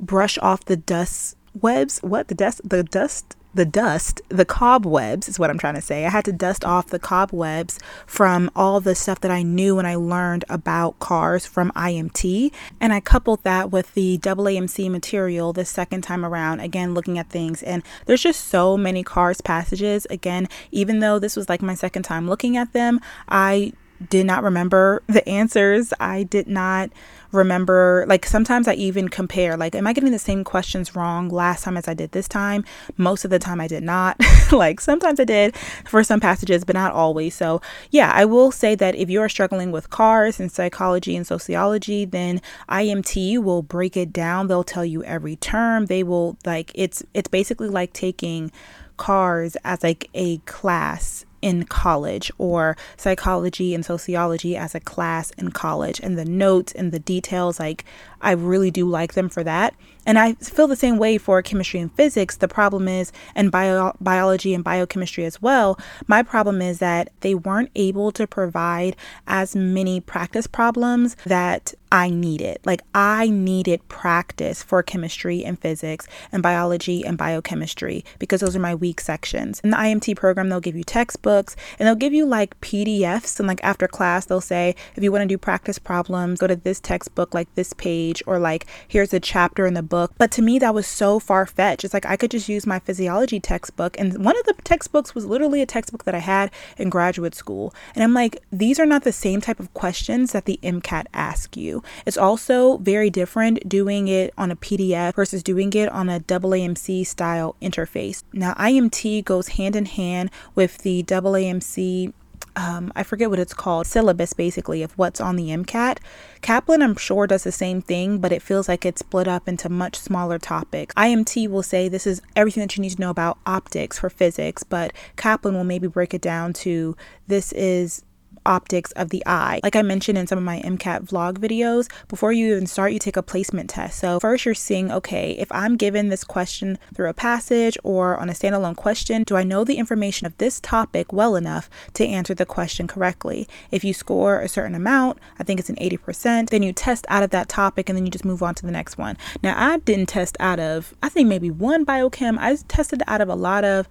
[0.00, 2.00] brush off the dust webs.
[2.00, 2.60] What the dust?
[2.64, 3.36] The dust.
[3.52, 6.06] The dust, the cobwebs is what I'm trying to say.
[6.06, 9.88] I had to dust off the cobwebs from all the stuff that I knew and
[9.88, 12.52] I learned about CARS from IMT.
[12.80, 17.28] And I coupled that with the AAMC material the second time around, again, looking at
[17.28, 17.60] things.
[17.64, 20.06] And there's just so many CARS passages.
[20.10, 23.72] Again, even though this was like my second time looking at them, I
[24.08, 25.92] did not remember the answers.
[26.00, 26.90] I did not
[27.32, 31.62] remember like sometimes I even compare like am I getting the same questions wrong last
[31.62, 32.64] time as I did this time?
[32.96, 34.18] Most of the time I did not.
[34.52, 37.34] like sometimes I did for some passages but not always.
[37.34, 37.60] So,
[37.90, 42.04] yeah, I will say that if you are struggling with CARS and psychology and sociology,
[42.04, 44.46] then IMT will break it down.
[44.46, 45.86] They'll tell you every term.
[45.86, 48.50] They will like it's it's basically like taking
[48.96, 55.50] CARS as like a class in college or psychology and sociology as a class in
[55.50, 56.00] college.
[56.00, 57.84] And the notes and the details like
[58.20, 59.74] I really do like them for that.
[60.06, 62.36] And I feel the same way for chemistry and physics.
[62.36, 67.34] The problem is and bio- biology and biochemistry as well my problem is that they
[67.34, 72.58] weren't able to provide as many practice problems that I needed.
[72.64, 78.60] Like, I needed practice for chemistry and physics and biology and biochemistry because those are
[78.60, 79.60] my weak sections.
[79.64, 83.40] In the IMT program, they'll give you textbooks and they'll give you like PDFs.
[83.40, 86.56] And like after class, they'll say, if you want to do practice problems, go to
[86.56, 90.12] this textbook, like this page, or like here's a chapter in the book.
[90.16, 91.84] But to me, that was so far fetched.
[91.84, 93.98] It's like I could just use my physiology textbook.
[93.98, 97.74] And one of the textbooks was literally a textbook that I had in graduate school.
[97.94, 101.56] And I'm like, these are not the same type of questions that the MCAT asks
[101.56, 101.79] you.
[102.06, 107.06] It's also very different doing it on a PDF versus doing it on a AAMC
[107.06, 108.22] style interface.
[108.32, 112.12] Now, IMT goes hand in hand with the AAMC
[112.56, 115.98] um, I forget what it's called, syllabus basically of what's on the MCAT.
[116.42, 119.68] Kaplan, I'm sure, does the same thing, but it feels like it's split up into
[119.68, 120.94] much smaller topics.
[120.94, 124.62] IMT will say this is everything that you need to know about optics for physics,
[124.62, 126.96] but Kaplan will maybe break it down to
[127.28, 128.02] this is
[128.46, 129.60] optics of the eye.
[129.62, 132.98] Like I mentioned in some of my MCAT vlog videos, before you even start, you
[132.98, 133.98] take a placement test.
[133.98, 138.28] So first you're seeing, okay, if I'm given this question through a passage or on
[138.28, 142.34] a standalone question, do I know the information of this topic well enough to answer
[142.34, 143.48] the question correctly?
[143.70, 147.22] If you score a certain amount, I think it's an 80%, then you test out
[147.22, 149.16] of that topic and then you just move on to the next one.
[149.42, 152.38] Now I didn't test out of, I think maybe one biochem.
[152.38, 153.88] I tested out of a lot of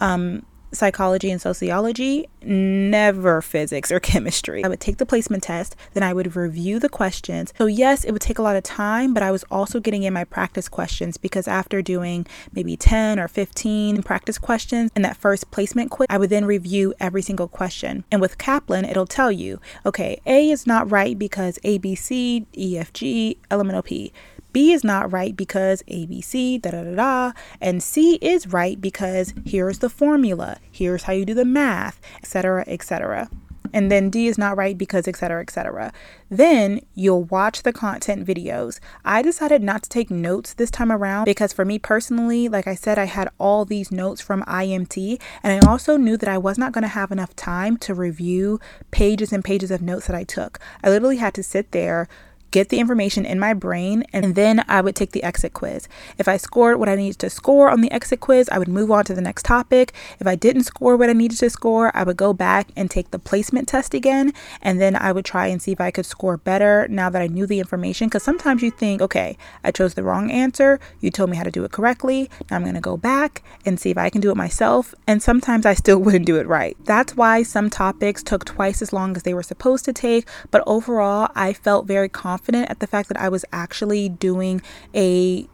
[0.00, 4.64] um, psychology and sociology, never physics or chemistry.
[4.64, 7.52] I would take the placement test, then I would review the questions.
[7.58, 10.12] So, yes, it would take a lot of time, but I was also getting in
[10.12, 15.50] my practice questions because after doing maybe 10 or 15 practice questions in that first
[15.50, 18.04] placement quiz, I would then review every single question.
[18.10, 22.46] And with Kaplan, it'll tell you, okay, A is not right because A, B, C,
[22.56, 24.12] E, F, G, elemental P.
[24.52, 29.34] B is not right because ABC, da da da da, and C is right because
[29.44, 33.28] here's the formula, here's how you do the math, etc., etc
[33.72, 35.92] and then D is not right because etc etc.
[36.30, 38.80] Then you'll watch the content videos.
[39.04, 42.74] I decided not to take notes this time around because for me personally, like I
[42.74, 46.58] said, I had all these notes from IMT and I also knew that I was
[46.58, 50.24] not going to have enough time to review pages and pages of notes that I
[50.24, 50.58] took.
[50.82, 52.08] I literally had to sit there
[52.50, 55.88] get the information in my brain, and then I would take the exit quiz.
[56.16, 58.90] If I scored what I needed to score on the exit quiz, I would move
[58.90, 59.92] on to the next topic.
[60.18, 63.10] If I didn't score what I needed to score, I would go back and take
[63.10, 64.32] the placement test again,
[64.62, 67.26] and then I would try and see if I could score better now that I
[67.26, 68.08] knew the information.
[68.08, 71.50] Because sometimes you think, okay, I chose the wrong answer, you told me how to
[71.50, 74.36] do it correctly, now I'm gonna go back and see if I can do it
[74.36, 76.76] myself, and sometimes I still wouldn't do it right.
[76.84, 80.62] That's why some topics took twice as long as they were supposed to take, but
[80.66, 84.62] overall, I felt very confident confident at the fact that I was actually doing
[84.94, 85.48] a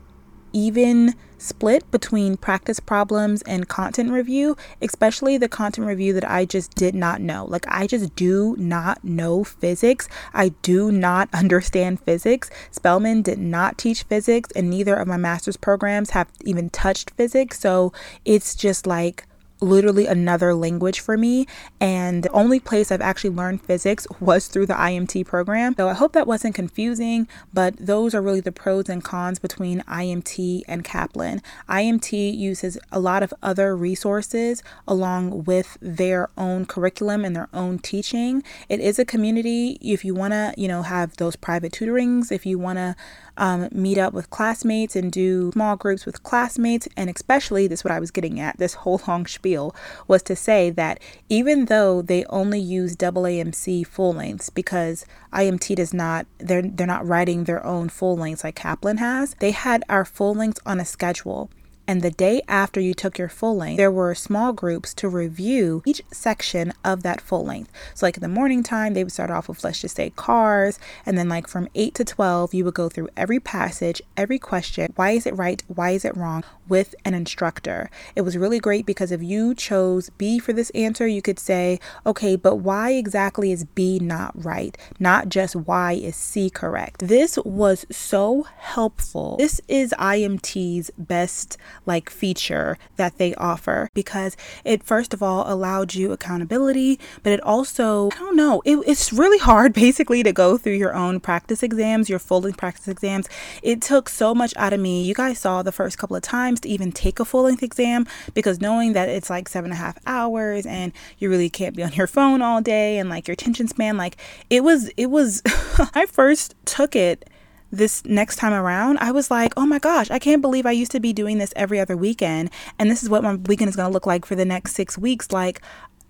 [0.52, 6.74] even split between practice problems and content review, especially the content review that I just
[6.74, 7.44] did not know.
[7.46, 10.08] Like, I just do not know physics.
[10.32, 12.50] I do not understand physics.
[12.70, 17.58] Spelman did not teach physics, and neither of my master's programs have even touched physics.
[17.58, 17.92] So
[18.24, 19.26] it's just like,
[19.60, 21.46] literally another language for me.
[21.80, 25.74] And the only place I've actually learned physics was through the IMT program.
[25.76, 29.80] So I hope that wasn't confusing, but those are really the pros and cons between
[29.82, 31.42] IMT and Kaplan.
[31.68, 37.78] IMT uses a lot of other resources along with their own curriculum and their own
[37.78, 38.42] teaching.
[38.68, 42.44] It is a community if you want to, you know, have those private tutorings, if
[42.44, 42.96] you want to
[43.36, 46.88] um, meet up with classmates and do small groups with classmates.
[46.96, 49.74] And especially, this is what I was getting at this whole long spiel
[50.06, 55.92] was to say that even though they only use AAMC full lengths because IMT does
[55.94, 60.04] not, they're, they're not writing their own full lengths like Kaplan has, they had our
[60.04, 61.50] full lengths on a schedule.
[61.86, 65.82] And the day after you took your full length, there were small groups to review
[65.84, 67.70] each section of that full length.
[67.94, 70.78] So, like in the morning time, they would start off with, let's just say, cars.
[71.04, 74.92] And then, like from 8 to 12, you would go through every passage, every question.
[74.96, 75.62] Why is it right?
[75.68, 76.42] Why is it wrong?
[76.68, 77.90] With an instructor.
[78.16, 81.80] It was really great because if you chose B for this answer, you could say,
[82.06, 84.76] okay, but why exactly is B not right?
[84.98, 87.08] Not just why is C correct.
[87.08, 89.36] This was so helpful.
[89.38, 95.94] This is IMT's best like feature that they offer because it first of all allowed
[95.94, 100.56] you accountability, but it also, I don't know, it, it's really hard basically to go
[100.56, 103.28] through your own practice exams, your full length practice exams.
[103.62, 105.02] It took so much out of me.
[105.02, 108.06] You guys saw the first couple of times to even take a full length exam
[108.34, 111.82] because knowing that it's like seven and a half hours and you really can't be
[111.82, 114.16] on your phone all day and like your attention span, like
[114.50, 115.42] it was, it was,
[115.94, 117.28] I first took it
[117.76, 120.92] this next time around, I was like, oh my gosh, I can't believe I used
[120.92, 122.50] to be doing this every other weekend.
[122.78, 124.96] And this is what my weekend is going to look like for the next six
[124.96, 125.32] weeks.
[125.32, 125.60] Like,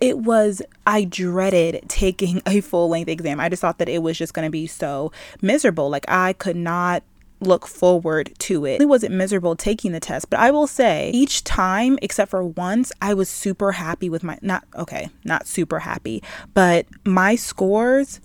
[0.00, 3.40] it was, I dreaded taking a full length exam.
[3.40, 5.88] I just thought that it was just going to be so miserable.
[5.88, 7.02] Like, I could not
[7.40, 8.80] look forward to it.
[8.80, 12.92] It wasn't miserable taking the test, but I will say each time except for once,
[13.02, 16.22] I was super happy with my not okay, not super happy,
[16.54, 18.20] but my scores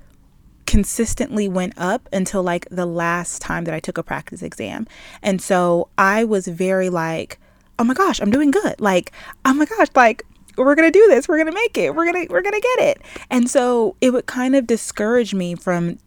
[0.69, 4.85] consistently went up until like the last time that I took a practice exam.
[5.23, 7.39] And so I was very like,
[7.79, 8.79] oh my gosh, I'm doing good.
[8.79, 9.11] Like,
[9.45, 10.23] oh my gosh, like
[10.57, 11.27] we're going to do this.
[11.27, 11.95] We're going to make it.
[11.95, 13.01] We're going to we're going to get it.
[13.31, 15.97] And so it would kind of discourage me from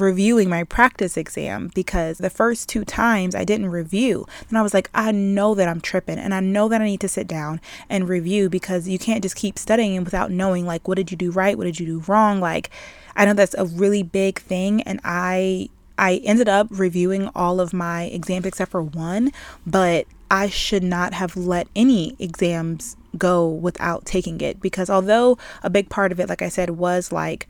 [0.00, 4.26] reviewing my practice exam because the first two times I didn't review.
[4.48, 7.00] And I was like, I know that I'm tripping and I know that I need
[7.00, 10.96] to sit down and review because you can't just keep studying without knowing like what
[10.96, 12.40] did you do right, what did you do wrong?
[12.40, 12.70] Like
[13.16, 17.72] I know that's a really big thing and I I ended up reviewing all of
[17.72, 19.30] my exams except for one,
[19.64, 25.70] but I should not have let any exams go without taking it because although a
[25.70, 27.46] big part of it, like I said, was like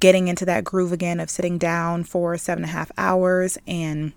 [0.00, 4.12] getting into that groove again of sitting down for seven and a half hours and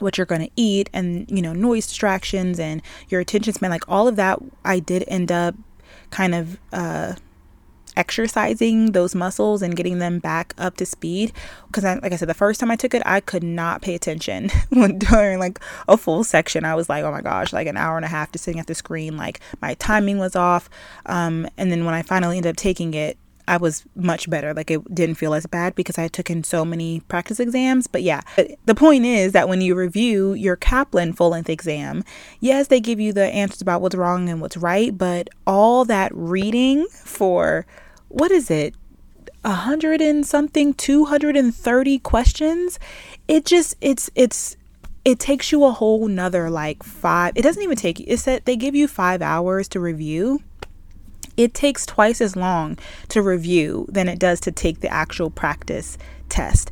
[0.00, 3.88] what you're going to eat and you know noise distractions and your attention span like
[3.88, 5.54] all of that i did end up
[6.10, 7.14] kind of uh
[7.98, 11.32] exercising those muscles and getting them back up to speed.
[11.66, 14.50] Because like i said the first time i took it i could not pay attention
[14.98, 16.64] during like a full section.
[16.64, 18.68] I was like oh my gosh like an hour and a half just sitting at
[18.68, 20.70] the screen like my timing was off.
[21.06, 23.18] Um, and then when i finally ended up taking it
[23.48, 24.52] I was much better.
[24.52, 27.86] Like it didn't feel as bad because I took in so many practice exams.
[27.86, 28.20] But yeah,
[28.66, 32.04] the point is that when you review your Kaplan full length exam,
[32.40, 36.12] yes, they give you the answers about what's wrong and what's right, but all that
[36.14, 37.66] reading for
[38.08, 38.74] what is it?
[39.44, 42.78] A hundred and something, 230 questions.
[43.28, 44.56] It just, it's, it's,
[45.04, 48.44] it takes you a whole nother like five it doesn't even take you it said
[48.44, 50.42] they give you five hours to review
[51.38, 52.76] it takes twice as long
[53.08, 55.96] to review than it does to take the actual practice
[56.28, 56.70] test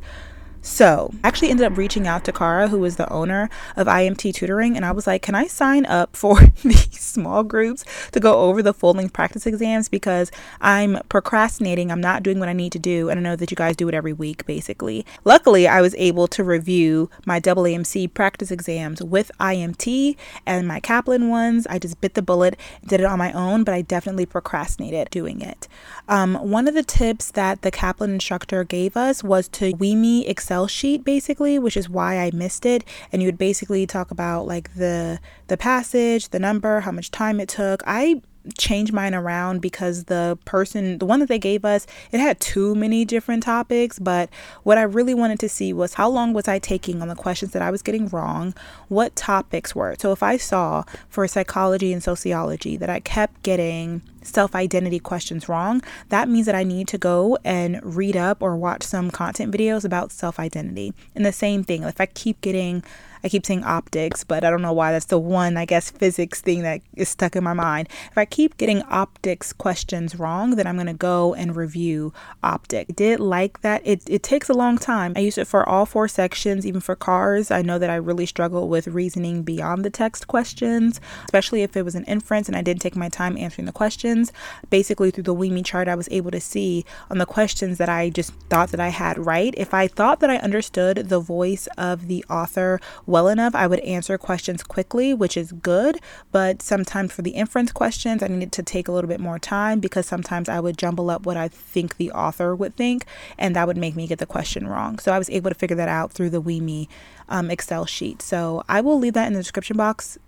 [0.67, 4.33] so I actually ended up reaching out to Kara, who is the owner of IMT
[4.33, 8.41] Tutoring, and I was like, Can I sign up for these small groups to go
[8.41, 9.87] over the full length practice exams?
[9.87, 13.49] Because I'm procrastinating, I'm not doing what I need to do, and I know that
[13.49, 15.05] you guys do it every week, basically.
[15.23, 21.29] Luckily, I was able to review my AAMC practice exams with IMT and my Kaplan
[21.29, 21.65] ones.
[21.67, 25.39] I just bit the bullet, did it on my own, but I definitely procrastinated doing
[25.39, 25.69] it.
[26.09, 30.56] Um, one of the tips that the Kaplan instructor gave us was to WeMe Excel
[30.57, 32.83] Excel sheet basically, which is why I missed it.
[33.11, 37.39] And you would basically talk about like the the passage, the number, how much time
[37.39, 37.83] it took.
[37.85, 38.21] I
[38.57, 42.75] change mine around because the person, the one that they gave us, it had too
[42.75, 43.99] many different topics.
[43.99, 44.29] But
[44.63, 47.51] what I really wanted to see was how long was I taking on the questions
[47.51, 48.53] that I was getting wrong?
[48.87, 49.95] What topics were?
[49.99, 55.47] So if I saw for psychology and sociology that I kept getting self identity questions
[55.49, 59.53] wrong, that means that I need to go and read up or watch some content
[59.53, 60.93] videos about self identity.
[61.15, 62.83] And the same thing, if I keep getting
[63.23, 66.41] I keep saying optics, but I don't know why that's the one, I guess, physics
[66.41, 67.89] thing that is stuck in my mind.
[68.11, 72.95] If I keep getting optics questions wrong, then I'm going to go and review optic.
[72.95, 73.81] Did like that.
[73.85, 75.13] It, it takes a long time.
[75.15, 77.51] I use it for all four sections, even for cars.
[77.51, 81.83] I know that I really struggle with reasoning beyond the text questions, especially if it
[81.83, 84.31] was an inference and I didn't take my time answering the questions.
[84.69, 88.09] Basically, through the WeMe chart, I was able to see on the questions that I
[88.09, 89.53] just thought that I had right.
[89.57, 93.79] If I thought that I understood the voice of the author well enough, I would
[93.79, 95.99] answer questions quickly, which is good.
[96.31, 99.79] But sometimes for the inference questions, I needed to take a little bit more time
[99.79, 103.05] because sometimes I would jumble up what I think the author would think,
[103.37, 104.99] and that would make me get the question wrong.
[104.99, 106.87] So I was able to figure that out through the WeMe
[107.29, 108.21] um, Excel sheet.
[108.21, 110.19] So I will leave that in the description box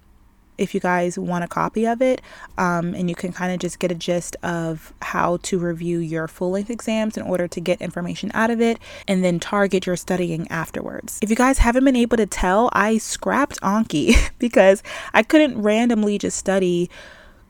[0.60, 2.22] if you guys want a copy of it.
[2.58, 6.28] Um, and you can kind of just get a gist of how to review your
[6.28, 9.96] full length exams in order to get information out of it and then target your
[9.96, 11.20] studying afterwards.
[11.22, 16.18] If you guys haven't been able to tell, I scrapped Anki because I couldn't randomly
[16.18, 16.90] just study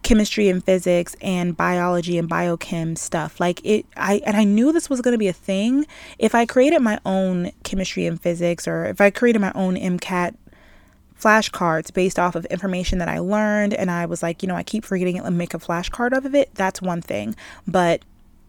[0.01, 4.89] chemistry and physics and biology and biochem stuff like it i and i knew this
[4.89, 5.85] was going to be a thing
[6.17, 10.35] if i created my own chemistry and physics or if i created my own mcat
[11.19, 13.73] flashcards based off of information that I learned.
[13.73, 15.23] And I was like, you know, I keep forgetting it.
[15.23, 16.53] Let make a flashcard of it.
[16.55, 17.35] That's one thing.
[17.67, 18.03] But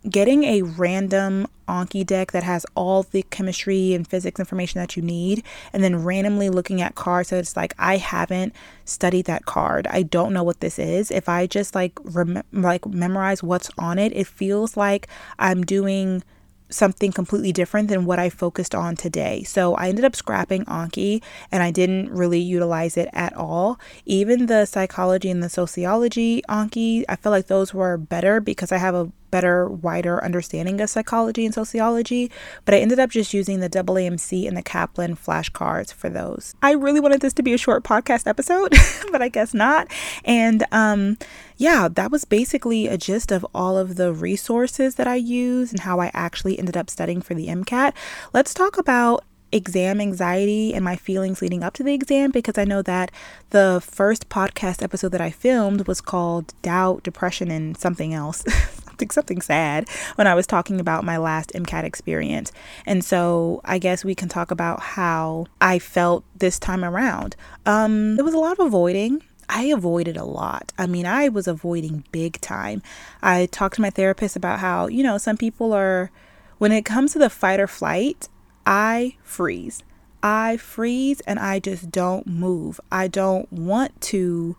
[0.08, 5.02] getting a random Anki deck that has all the chemistry and physics information that you
[5.02, 7.28] need, and then randomly looking at cards.
[7.28, 8.54] So it's like I haven't
[8.84, 9.86] studied that card.
[9.88, 11.10] I don't know what this is.
[11.10, 15.06] If I just like rem- like memorize what's on it, it feels like
[15.38, 16.24] I'm doing
[16.70, 19.42] something completely different than what I focused on today.
[19.42, 23.78] So I ended up scrapping Anki and I didn't really utilize it at all.
[24.06, 28.78] Even the psychology and the sociology Anki, I feel like those were better because I
[28.78, 32.30] have a better, wider understanding of psychology and sociology,
[32.64, 36.54] but I ended up just using the AAMC and the Kaplan flashcards for those.
[36.62, 38.74] I really wanted this to be a short podcast episode,
[39.12, 39.88] but I guess not.
[40.24, 41.18] And um,
[41.56, 45.80] yeah, that was basically a gist of all of the resources that I use and
[45.80, 47.92] how I actually ended up studying for the MCAT.
[48.32, 52.64] Let's talk about exam anxiety and my feelings leading up to the exam because I
[52.64, 53.10] know that
[53.50, 58.44] the first podcast episode that I filmed was called Doubt, Depression, and something else.
[59.08, 62.52] something something sad when I was talking about my last MCAT experience.
[62.86, 67.36] And so I guess we can talk about how I felt this time around.
[67.66, 69.22] Um it was a lot of avoiding.
[69.48, 70.72] I avoided a lot.
[70.78, 72.82] I mean, I was avoiding big time.
[73.20, 76.10] I talked to my therapist about how, you know, some people are
[76.58, 78.28] when it comes to the fight or flight,
[78.64, 79.82] I freeze.
[80.22, 82.80] I freeze and I just don't move.
[82.92, 84.56] I don't want to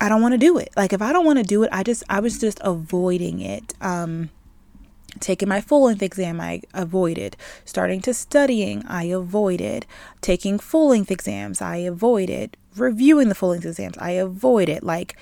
[0.00, 0.70] I don't want to do it.
[0.76, 3.74] Like if I don't want to do it, I just I was just avoiding it.
[3.80, 4.30] Um
[5.20, 7.36] taking my full length exam I avoided.
[7.64, 9.86] Starting to studying, I avoided.
[10.20, 12.56] Taking full length exams, I avoided.
[12.76, 14.82] Reviewing the full length exams, I avoided.
[14.82, 15.16] Like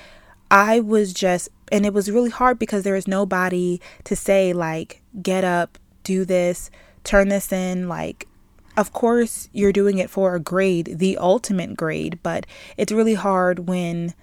[0.51, 5.03] I was just and it was really hard because there was nobody to say like
[5.23, 6.71] get up, do this,
[7.05, 8.27] turn this in like
[8.77, 13.69] of course you're doing it for a grade, the ultimate grade, but it's really hard
[13.69, 14.15] when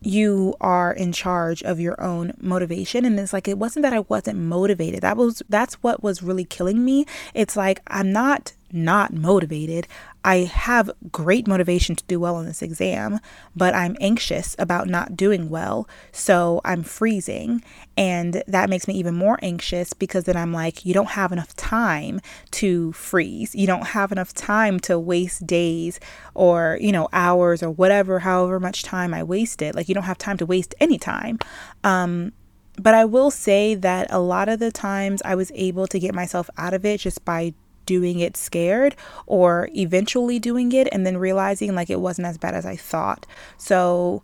[0.00, 3.04] you are in charge of your own motivation.
[3.04, 5.00] And it's like it wasn't that I wasn't motivated.
[5.02, 7.06] That was that's what was really killing me.
[7.34, 9.86] It's like I'm not not motivated.
[10.24, 13.20] I have great motivation to do well on this exam,
[13.56, 15.88] but I'm anxious about not doing well.
[16.12, 17.62] So I'm freezing.
[17.96, 21.54] And that makes me even more anxious because then I'm like, you don't have enough
[21.56, 22.20] time
[22.52, 23.54] to freeze.
[23.54, 25.98] You don't have enough time to waste days
[26.34, 29.74] or, you know, hours or whatever, however much time I wasted.
[29.74, 31.38] Like, you don't have time to waste any time.
[31.84, 32.32] Um,
[32.80, 36.14] but I will say that a lot of the times I was able to get
[36.14, 37.54] myself out of it just by
[37.88, 38.94] doing it scared
[39.26, 43.24] or eventually doing it and then realizing like it wasn't as bad as I thought.
[43.56, 44.22] So,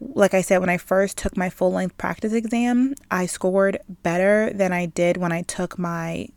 [0.00, 4.50] like I said, when I first took my full length practice exam, I scored better
[4.52, 6.28] than I did when I took my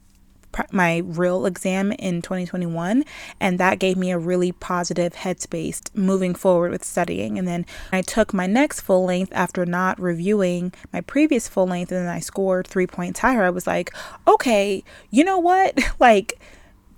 [0.72, 3.04] my real exam in 2021
[3.40, 7.38] and that gave me a really positive headspace moving forward with studying.
[7.38, 11.92] And then I took my next full length after not reviewing my previous full length
[11.92, 13.44] and then I scored 3 points higher.
[13.44, 13.94] I was like
[14.28, 15.78] okay you know what?
[16.00, 16.40] Like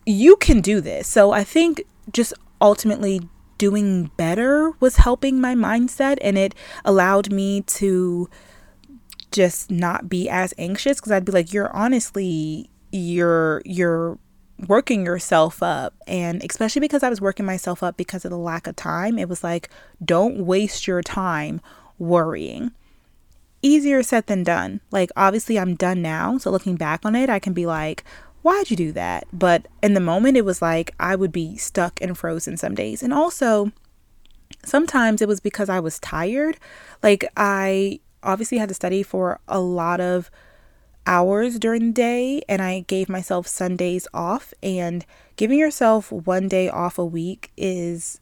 [0.06, 1.08] you can do this.
[1.08, 3.22] So I think just ultimately
[3.58, 8.30] doing better was helping my mindset and it allowed me to
[9.32, 14.18] just not be as anxious because I'd be like you're honestly you're you're
[14.68, 15.93] working yourself up.
[16.08, 19.30] And especially because I was working myself up because of the lack of time it
[19.30, 19.70] was like
[20.04, 21.62] don't waste your time
[22.00, 22.72] worrying.
[23.62, 24.80] Easier said than done.
[24.89, 28.04] Like obviously I'm done now so looking back on it I can be like
[28.42, 29.28] why'd you do that?
[29.34, 33.02] But in the moment, it was like I would be stuck and frozen some days.
[33.02, 33.72] And also,
[34.66, 36.58] sometimes it was because I was tired.
[37.02, 40.30] Like, I obviously had to study for a lot of
[41.08, 44.54] hours during the day, and I gave myself Sundays off.
[44.62, 48.20] And giving yourself one day off a week is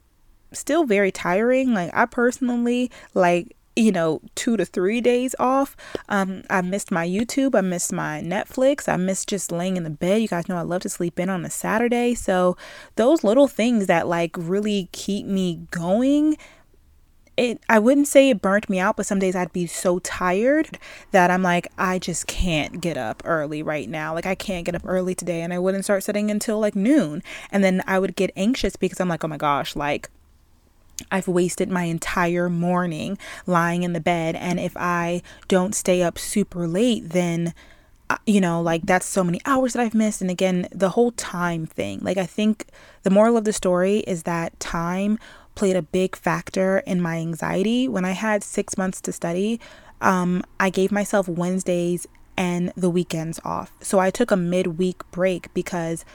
[0.54, 1.74] still very tiring.
[1.74, 5.78] Like, I personally, like, you know, two to three days off.
[6.10, 7.56] Um, I missed my YouTube.
[7.56, 8.90] I missed my Netflix.
[8.90, 10.22] I missed just laying in the bed.
[10.22, 12.16] You guys know I love to sleep in on a Saturday.
[12.16, 12.58] So
[12.96, 16.38] those little things that like really keep me going.
[17.38, 20.80] It, I wouldn't say it burnt me out, but some days I'd be so tired
[21.12, 24.16] that I'm like, I just can't get up early right now.
[24.16, 27.22] Like, I can't get up early today, and I wouldn't start setting until like noon.
[27.52, 30.10] And then I would get anxious because I'm like, oh my gosh, like,
[31.12, 34.36] I've wasted my entire morning lying in the bed.
[34.36, 37.54] And if I don't stay up super late, then,
[38.10, 40.22] uh, you know, like that's so many hours that I've missed.
[40.22, 42.00] And again, the whole time thing.
[42.02, 42.66] Like, I think
[43.04, 45.20] the moral of the story is that time
[45.56, 47.88] played a big factor in my anxiety.
[47.88, 49.60] When I had six months to study,
[50.02, 53.72] um, I gave myself Wednesdays and the weekends off.
[53.82, 56.06] So I took a midweek break because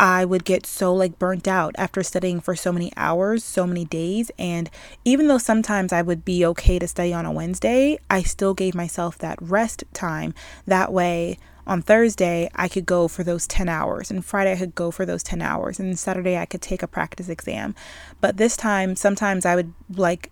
[0.00, 3.84] I would get so like burnt out after studying for so many hours, so many
[3.84, 4.30] days.
[4.38, 4.70] And
[5.04, 8.74] even though sometimes I would be okay to study on a Wednesday, I still gave
[8.74, 10.34] myself that rest time.
[10.66, 14.74] That way, on Thursday, I could go for those 10 hours, and Friday, I could
[14.74, 17.74] go for those 10 hours, and Saturday, I could take a practice exam.
[18.22, 20.30] But this time, sometimes I would like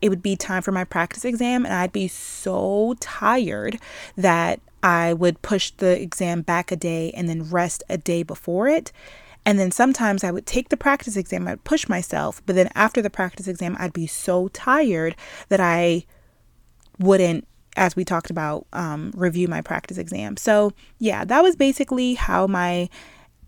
[0.00, 3.80] it would be time for my practice exam, and I'd be so tired
[4.16, 8.68] that I would push the exam back a day and then rest a day before
[8.68, 8.92] it.
[9.44, 13.00] And then sometimes I would take the practice exam, I'd push myself, but then after
[13.00, 15.16] the practice exam, I'd be so tired
[15.48, 16.04] that I
[16.98, 20.36] wouldn't, as we talked about, um, review my practice exam.
[20.36, 22.90] So, yeah, that was basically how my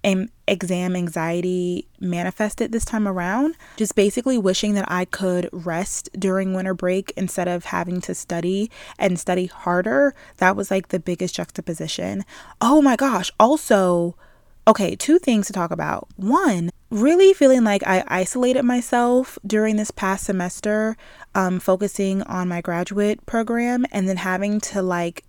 [0.04, 3.56] exam anxiety manifested this time around.
[3.76, 8.70] Just basically wishing that I could rest during winter break instead of having to study
[8.98, 10.14] and study harder.
[10.38, 12.24] That was like the biggest juxtaposition.
[12.60, 13.30] Oh my gosh.
[13.38, 14.16] Also,
[14.66, 16.08] okay, two things to talk about.
[16.16, 20.96] One, really feeling like I isolated myself during this past semester,
[21.34, 25.24] um, focusing on my graduate program and then having to like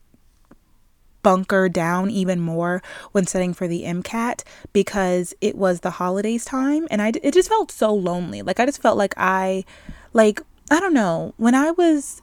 [1.24, 4.44] bunker down even more when studying for the MCAT
[4.74, 8.42] because it was the holidays time and I it just felt so lonely.
[8.42, 9.66] Like I just felt like I
[10.14, 12.22] like I don't know, when I was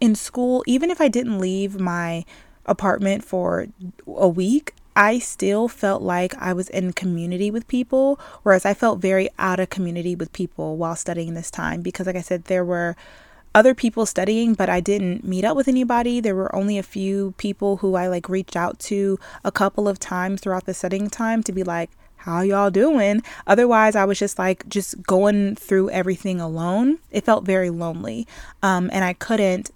[0.00, 2.24] in school, even if I didn't leave my
[2.66, 3.68] apartment for
[4.06, 8.98] a week, I still felt like I was in community with people, whereas I felt
[8.98, 12.64] very out of community with people while studying this time because, like I said, there
[12.64, 12.96] were
[13.56, 16.20] other people studying, but I didn't meet up with anybody.
[16.20, 19.98] There were only a few people who I like reached out to a couple of
[19.98, 23.22] times throughout the studying time to be like, how y'all doing?
[23.46, 26.98] Otherwise, I was just like just going through everything alone.
[27.10, 28.26] It felt very lonely.
[28.62, 29.70] Um, and I couldn't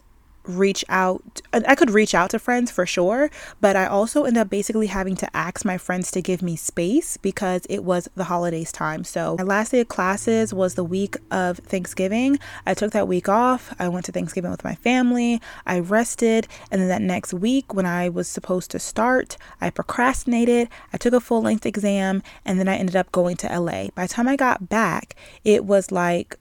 [0.59, 1.41] reach out.
[1.53, 3.31] I could reach out to friends for sure,
[3.61, 7.17] but I also ended up basically having to ask my friends to give me space
[7.17, 9.05] because it was the holidays time.
[9.05, 12.39] So my last day of classes was the week of Thanksgiving.
[12.67, 13.75] I took that week off.
[13.79, 15.41] I went to Thanksgiving with my family.
[15.67, 20.69] I rested, and then that next week when I was supposed to start, I procrastinated.
[20.93, 23.89] I took a full length exam, and then I ended up going to LA.
[23.95, 26.37] By the time I got back, it was like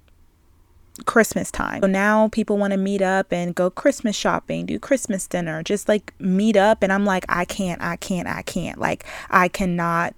[1.05, 1.81] Christmas time.
[1.81, 5.87] So now people want to meet up and go Christmas shopping, do Christmas dinner, just
[5.87, 6.83] like meet up.
[6.83, 8.79] And I'm like, I can't, I can't, I can't.
[8.79, 10.13] Like, I cannot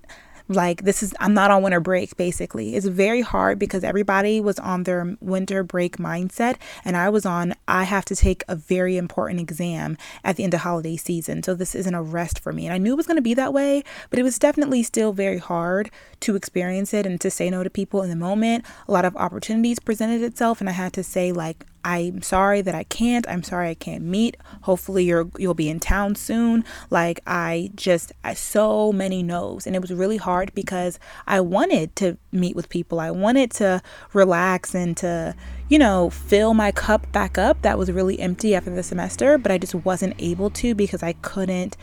[0.55, 2.75] like this is i'm not on winter break basically.
[2.75, 7.53] It's very hard because everybody was on their winter break mindset and i was on
[7.67, 11.43] i have to take a very important exam at the end of holiday season.
[11.43, 12.65] So this isn't a rest for me.
[12.65, 15.13] And i knew it was going to be that way but it was definitely still
[15.13, 15.89] very hard
[16.21, 18.65] to experience it and to say no to people in the moment.
[18.87, 22.75] A lot of opportunities presented itself and i had to say like I'm sorry that
[22.75, 23.27] I can't.
[23.27, 24.37] I'm sorry I can't meet.
[24.63, 26.63] Hopefully you're you'll be in town soon.
[26.89, 31.95] Like I just I so many no's and it was really hard because I wanted
[31.97, 32.99] to meet with people.
[32.99, 33.81] I wanted to
[34.13, 35.35] relax and to,
[35.69, 39.51] you know, fill my cup back up that was really empty after the semester, but
[39.51, 41.77] I just wasn't able to because I couldn't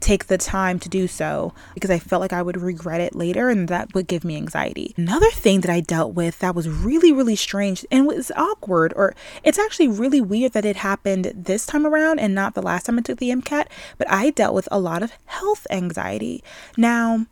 [0.00, 3.48] take the time to do so because I felt like I would regret it later
[3.48, 4.94] and that would give me anxiety.
[4.96, 9.14] Another thing that I dealt with that was really, really strange and was awkward, or
[9.42, 12.98] it's actually really weird that it happened this time around and not the last time
[12.98, 16.42] I took the MCAT, but I dealt with a lot of health anxiety.
[16.76, 17.26] Now,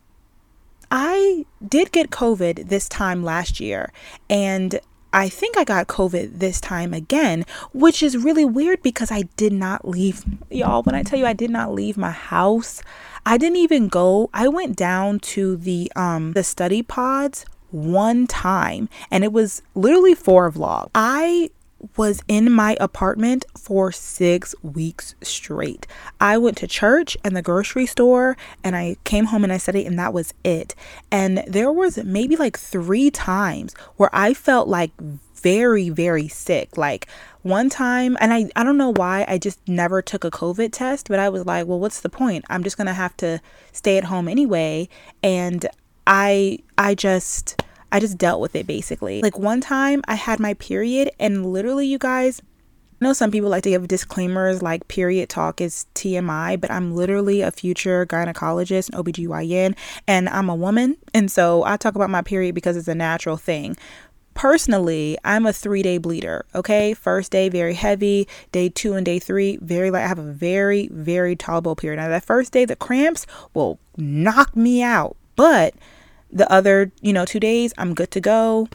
[0.90, 3.92] I did get COVID this time last year,
[4.30, 4.78] and
[5.12, 9.52] I think I got COVID this time again, which is really weird because I did
[9.52, 10.24] not leave.
[10.50, 12.82] Y'all, when I tell you I did not leave my house,
[13.24, 14.30] I didn't even go.
[14.34, 20.14] I went down to the um the study pods one time and it was literally
[20.14, 20.90] for a vlog.
[20.94, 21.50] I
[21.96, 25.86] was in my apartment for six weeks straight.
[26.20, 29.86] I went to church and the grocery store and I came home and I studied
[29.86, 30.74] and that was it.
[31.10, 34.92] And there was maybe like three times where I felt like
[35.34, 36.76] very, very sick.
[36.76, 37.06] Like
[37.42, 41.08] one time, and I, I don't know why, I just never took a COVID test,
[41.08, 42.44] but I was like, well, what's the point?
[42.50, 43.40] I'm just going to have to
[43.72, 44.88] stay at home anyway.
[45.22, 45.66] And
[46.06, 47.62] I, I just,
[47.92, 49.22] I just dealt with it basically.
[49.22, 52.40] Like one time I had my period and literally you guys
[53.00, 56.94] I know some people like to give disclaimers like period talk is TMI, but I'm
[56.94, 59.76] literally a future gynecologist and OBGYN
[60.08, 60.96] and I'm a woman.
[61.12, 63.76] And so I talk about my period because it's a natural thing.
[64.32, 66.46] Personally, I'm a three day bleeder.
[66.54, 66.94] Okay.
[66.94, 68.28] First day, very heavy.
[68.50, 70.04] Day two and day three, very light.
[70.04, 72.00] I have a very, very tolerable period.
[72.00, 75.16] Now, that first day, the cramps will knock me out.
[75.36, 75.74] But
[76.30, 78.68] the other, you know, two days, I'm good to go,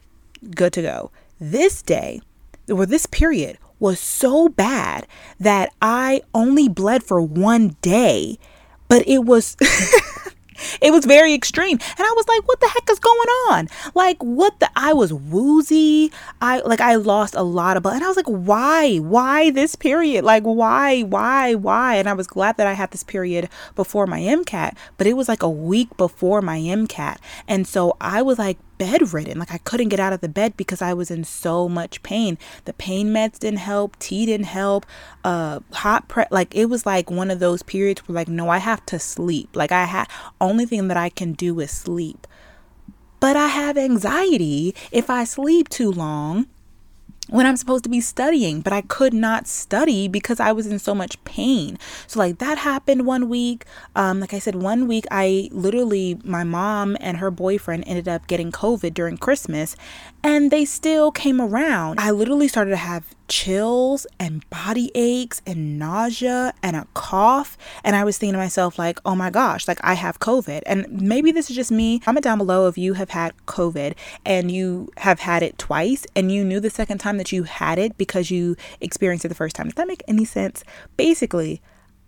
[0.56, 1.12] good to go.
[1.40, 2.22] This day,
[2.70, 5.08] or this period, was so bad
[5.40, 8.38] that I only bled for one day,
[8.88, 9.58] but it was.
[10.82, 11.78] It was very extreme.
[11.80, 13.70] And I was like, what the heck is going on?
[13.96, 16.12] Like, what the I was woozy.
[16.42, 17.96] I like I lost a lot of blood.
[17.96, 18.98] And I was like, why?
[18.98, 20.24] Why this period?
[20.24, 21.02] Like, why?
[21.02, 21.56] Why?
[21.56, 21.96] Why?
[21.96, 25.28] And I was glad that I had this period before my MCAT, but it was
[25.28, 27.18] like a week before my MCAT.
[27.48, 29.38] And so I was like, bedridden.
[29.38, 32.40] Like I couldn't get out of the bed because I was in so much pain.
[32.66, 34.88] The pain meds didn't help, tea didn't help,
[35.24, 38.58] uh hot pre like it was like one of those periods where like no, I
[38.58, 39.56] have to sleep.
[39.56, 40.08] Like I had
[40.40, 42.26] only thing that I can do is sleep.
[43.20, 46.48] But I have anxiety if I sleep too long
[47.32, 50.78] when I'm supposed to be studying, but I could not study because I was in
[50.80, 51.80] so much pain.
[52.06, 53.66] So, like, that happened one week.
[53.96, 58.28] Um, like I said, one week, I literally, my mom and her boyfriend ended up
[58.28, 59.78] getting COVID during Christmas,
[60.22, 62.00] and they still came around.
[62.00, 67.58] I literally started to have chills and body aches and nausea and a cough.
[67.82, 70.64] And I was thinking to myself, like, oh my gosh, like I have COVID.
[70.66, 72.00] And maybe this is just me.
[72.00, 76.30] Comment down below if you have had COVID and you have had it twice and
[76.30, 79.56] you knew the second time that you had it because you experienced it the first
[79.56, 79.68] time.
[79.68, 80.66] Does that make any sense?
[80.98, 81.62] Basically,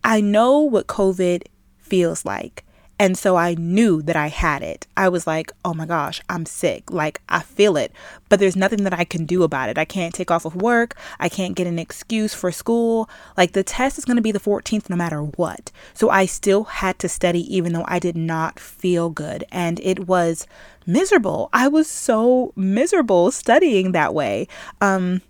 [0.04, 1.44] I know what COVID
[1.78, 2.66] feels like.
[3.00, 4.88] And so I knew that I had it.
[4.96, 6.92] I was like, oh my gosh, I'm sick.
[6.92, 7.92] Like, I feel it,
[8.30, 9.78] but there's nothing that I can do about it.
[9.78, 10.96] I can't take off of work.
[11.20, 13.10] I can't get an excuse for school.
[13.36, 15.72] Like, the test is going to be the 14th no matter what.
[15.94, 19.44] So I still had to study, even though I did not feel good.
[19.52, 20.48] And it was
[20.86, 21.50] miserable.
[21.52, 24.48] I was so miserable studying that way.
[24.82, 25.22] Um,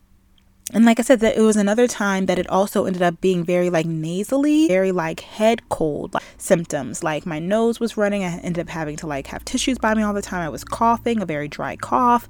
[0.73, 3.43] and like I said, that it was another time that it also ended up being
[3.43, 7.03] very like nasally, very like head cold like, symptoms.
[7.03, 8.23] Like my nose was running.
[8.23, 10.41] I ended up having to like have tissues by me all the time.
[10.41, 12.27] I was coughing, a very dry cough.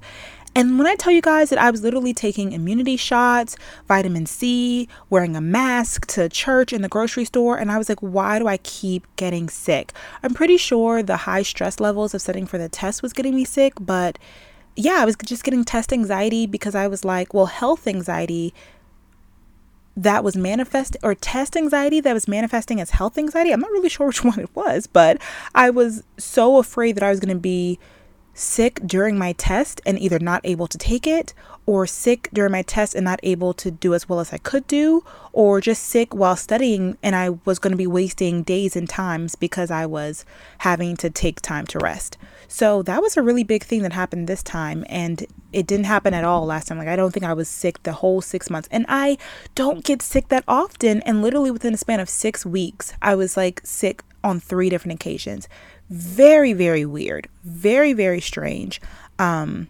[0.56, 3.56] And when I tell you guys that I was literally taking immunity shots,
[3.88, 7.98] vitamin C, wearing a mask to church in the grocery store, and I was like,
[7.98, 9.92] why do I keep getting sick?
[10.22, 13.44] I'm pretty sure the high stress levels of studying for the test was getting me
[13.44, 14.16] sick, but
[14.76, 18.52] yeah, I was just getting test anxiety because I was like, well, health anxiety
[19.96, 23.52] that was manifest or test anxiety that was manifesting as health anxiety.
[23.52, 25.20] I'm not really sure which one it was, but
[25.54, 27.78] I was so afraid that I was going to be
[28.36, 31.32] sick during my test and either not able to take it
[31.66, 34.66] or sick during my test and not able to do as well as I could
[34.66, 38.88] do or just sick while studying and I was going to be wasting days and
[38.88, 40.24] times because I was
[40.58, 42.18] having to take time to rest.
[42.54, 46.14] So that was a really big thing that happened this time and it didn't happen
[46.14, 46.78] at all last time.
[46.78, 48.68] Like I don't think I was sick the whole 6 months.
[48.70, 49.18] And I
[49.56, 51.02] don't get sick that often.
[51.02, 54.94] And literally within a span of 6 weeks I was like sick on 3 different
[54.94, 55.48] occasions.
[55.90, 57.26] Very very weird.
[57.42, 58.80] Very very strange.
[59.18, 59.66] Um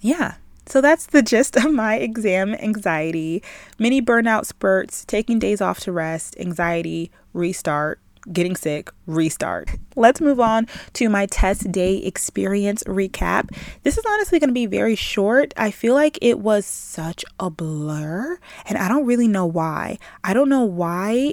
[0.00, 0.34] yeah.
[0.66, 3.42] So that's the gist of my exam anxiety.
[3.80, 7.98] Mini burnout spurts taking days off to rest anxiety restart
[8.32, 9.70] getting sick, restart.
[9.96, 13.50] Let's move on to my test day experience recap.
[13.82, 15.52] This is honestly going to be very short.
[15.56, 19.98] I feel like it was such a blur, and I don't really know why.
[20.24, 21.32] I don't know why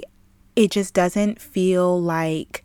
[0.56, 2.64] it just doesn't feel like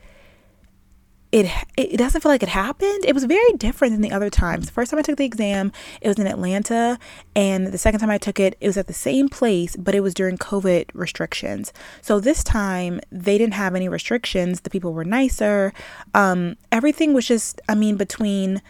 [1.33, 3.03] it it doesn't feel like it happened.
[3.05, 4.67] It was very different than the other times.
[4.67, 6.99] The first time I took the exam, it was in Atlanta,
[7.35, 10.01] and the second time I took it, it was at the same place, but it
[10.01, 11.73] was during COVID restrictions.
[12.01, 14.61] So this time they didn't have any restrictions.
[14.61, 15.73] The people were nicer.
[16.13, 18.61] Um, everything was just, I mean, between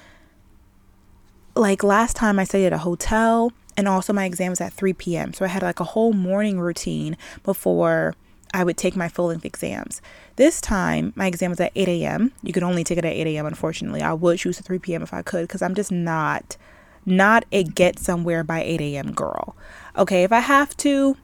[1.55, 4.93] like last time I stayed at a hotel, and also my exam was at 3
[4.93, 5.34] p.m.
[5.34, 8.16] So I had like a whole morning routine before
[8.54, 10.01] I would take my full length exams.
[10.36, 12.32] This time, my exam was at 8 a.m.
[12.43, 13.45] You could only take it at 8 a.m.
[13.45, 15.01] Unfortunately, I would choose the 3 p.m.
[15.01, 16.58] if I could because I'm just not
[17.06, 19.12] not a get somewhere by 8 a.m.
[19.12, 19.56] girl.
[19.97, 21.18] Okay, if I have to,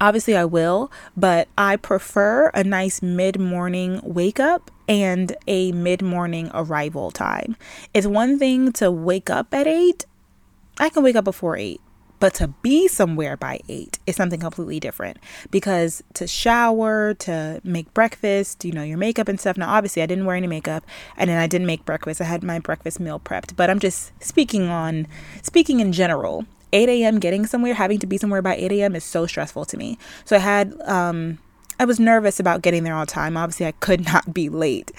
[0.00, 6.02] obviously I will, but I prefer a nice mid morning wake up and a mid
[6.02, 7.56] morning arrival time.
[7.94, 10.04] It's one thing to wake up at 8.
[10.78, 11.80] I can wake up before 8.
[12.24, 15.18] But to be somewhere by eight is something completely different
[15.50, 19.58] because to shower, to make breakfast, you know, your makeup and stuff.
[19.58, 20.86] Now, obviously, I didn't wear any makeup
[21.18, 22.22] and then I didn't make breakfast.
[22.22, 25.06] I had my breakfast meal prepped, but I'm just speaking on,
[25.42, 26.46] speaking in general.
[26.72, 27.18] 8 a.m.
[27.18, 28.96] getting somewhere, having to be somewhere by 8 a.m.
[28.96, 29.98] is so stressful to me.
[30.24, 31.40] So I had, um,
[31.78, 33.36] I was nervous about getting there on time.
[33.36, 34.92] Obviously, I could not be late.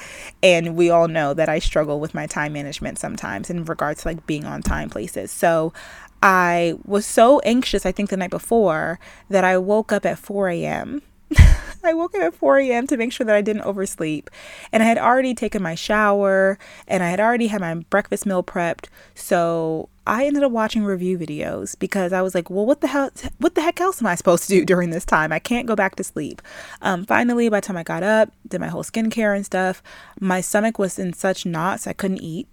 [0.44, 4.10] And we all know that I struggle with my time management sometimes in regards to
[4.10, 5.32] like being on time places.
[5.32, 5.74] So
[6.22, 9.00] I was so anxious, I think the night before,
[9.30, 11.02] that I woke up at 4 a.m.
[11.84, 12.88] I woke up at 4 a.m.
[12.88, 14.30] to make sure that I didn't oversleep.
[14.72, 16.58] And I had already taken my shower
[16.88, 18.88] and I had already had my breakfast meal prepped.
[19.14, 23.12] So I ended up watching review videos because I was like, well, what the hell,
[23.38, 25.32] what the heck else am I supposed to do during this time?
[25.32, 26.42] I can't go back to sleep.
[26.82, 29.82] Um, finally, by the time I got up, did my whole skincare and stuff,
[30.20, 32.48] my stomach was in such knots I couldn't eat.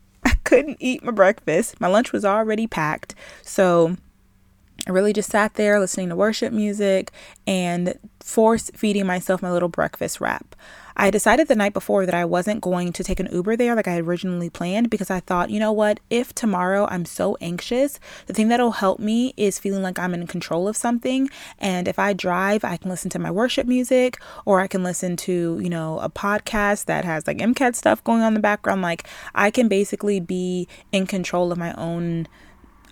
[0.44, 1.80] Couldn't eat my breakfast.
[1.80, 3.14] My lunch was already packed.
[3.42, 3.96] So
[4.86, 7.12] I really just sat there listening to worship music
[7.46, 10.56] and force feeding myself my little breakfast wrap.
[10.96, 13.88] I decided the night before that I wasn't going to take an Uber there like
[13.88, 17.98] I had originally planned because I thought, you know what, if tomorrow I'm so anxious,
[18.26, 21.28] the thing that'll help me is feeling like I'm in control of something.
[21.58, 25.16] And if I drive, I can listen to my worship music or I can listen
[25.18, 28.82] to, you know, a podcast that has like MCAT stuff going on in the background.
[28.82, 32.28] Like I can basically be in control of my own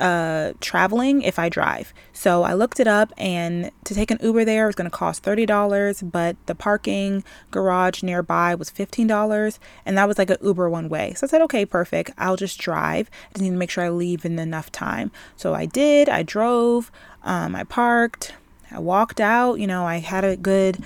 [0.01, 1.93] uh, traveling if I drive.
[2.13, 5.23] So I looked it up, and to take an Uber there was going to cost
[5.23, 10.89] $30, but the parking garage nearby was $15, and that was like an Uber one
[10.89, 11.15] way.
[11.15, 12.11] So I said, okay, perfect.
[12.19, 13.11] I'll just drive.
[13.13, 15.13] I just need to make sure I leave in enough time.
[15.37, 16.09] So I did.
[16.09, 16.91] I drove,
[17.23, 18.35] um, I parked,
[18.71, 19.61] I walked out.
[19.61, 20.83] You know, I had a good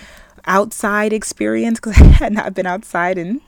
[0.46, 3.40] outside experience because I had not been outside in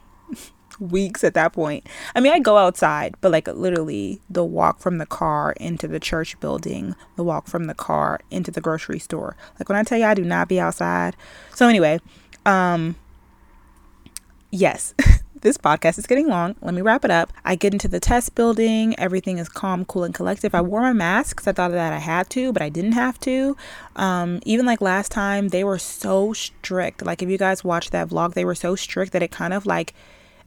[0.79, 1.87] weeks at that point.
[2.15, 5.99] I mean, I go outside, but like literally the walk from the car into the
[5.99, 9.35] church building, the walk from the car into the grocery store.
[9.59, 11.15] Like when I tell you I do not be outside.
[11.53, 11.99] So anyway,
[12.45, 12.95] um
[14.51, 14.93] yes.
[15.41, 16.55] this podcast is getting long.
[16.61, 17.31] Let me wrap it up.
[17.45, 18.97] I get into the test building.
[18.99, 20.55] Everything is calm, cool, and collective.
[20.55, 23.19] I wore my mask because I thought that I had to, but I didn't have
[23.21, 23.55] to.
[23.95, 27.05] Um, even like last time, they were so strict.
[27.05, 29.65] Like if you guys watched that vlog, they were so strict that it kind of
[29.65, 29.93] like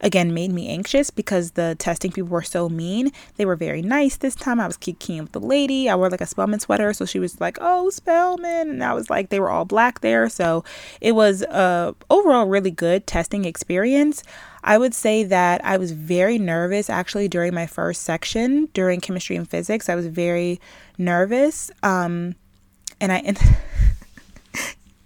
[0.01, 3.11] again made me anxious because the testing people were so mean.
[3.37, 4.61] They were very nice this time.
[4.61, 5.89] I was kicking with the lady.
[5.89, 9.11] I wore like a Spelman sweater, so she was like, "Oh, Spelman," and I was
[9.11, 10.65] like, they were all black there, so
[11.01, 14.23] it was a overall really good testing experience.
[14.63, 19.37] I would say that I was very nervous actually during my first section during chemistry
[19.37, 19.89] and physics.
[19.89, 20.61] I was very
[20.99, 22.35] nervous, um,
[23.01, 23.19] and I.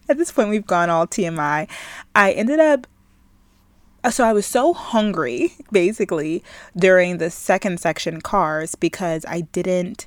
[0.09, 1.69] at this point we've gone all TMI.
[2.15, 2.87] I ended up
[4.05, 6.45] Uh, so I was so hungry basically
[6.77, 10.07] during the second section cars because I didn't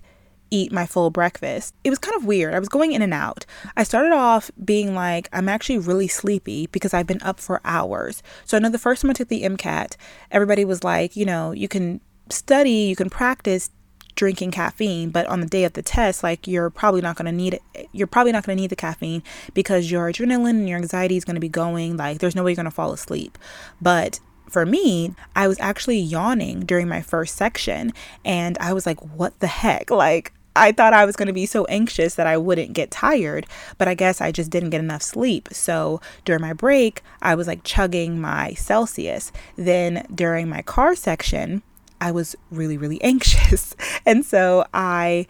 [0.49, 1.73] eat my full breakfast.
[1.83, 2.53] It was kind of weird.
[2.53, 3.45] I was going in and out.
[3.75, 8.23] I started off being like, I'm actually really sleepy because I've been up for hours.
[8.45, 9.97] So I know the first time I took the MCAT,
[10.31, 13.71] everybody was like, you know, you can study, you can practice
[14.17, 17.31] drinking caffeine, but on the day of the test, like you're probably not going to
[17.31, 17.87] need it.
[17.93, 21.23] You're probably not going to need the caffeine because your adrenaline and your anxiety is
[21.23, 21.95] going to be going.
[21.95, 23.37] Like there's no way you're going to fall asleep.
[23.79, 27.93] But for me, I was actually yawning during my first section
[28.25, 29.89] and I was like, what the heck?
[29.91, 33.45] Like, I thought I was going to be so anxious that I wouldn't get tired,
[33.77, 35.49] but I guess I just didn't get enough sleep.
[35.51, 39.31] So during my break, I was like chugging my Celsius.
[39.55, 41.61] Then during my car section,
[41.99, 43.75] I was really, really anxious.
[44.05, 45.27] And so I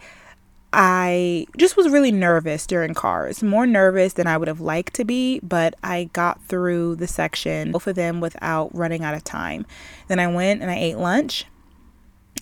[0.72, 5.04] I just was really nervous during cars, more nervous than I would have liked to
[5.04, 9.64] be, but I got through the section, both of them without running out of time.
[10.08, 11.46] Then I went and I ate lunch.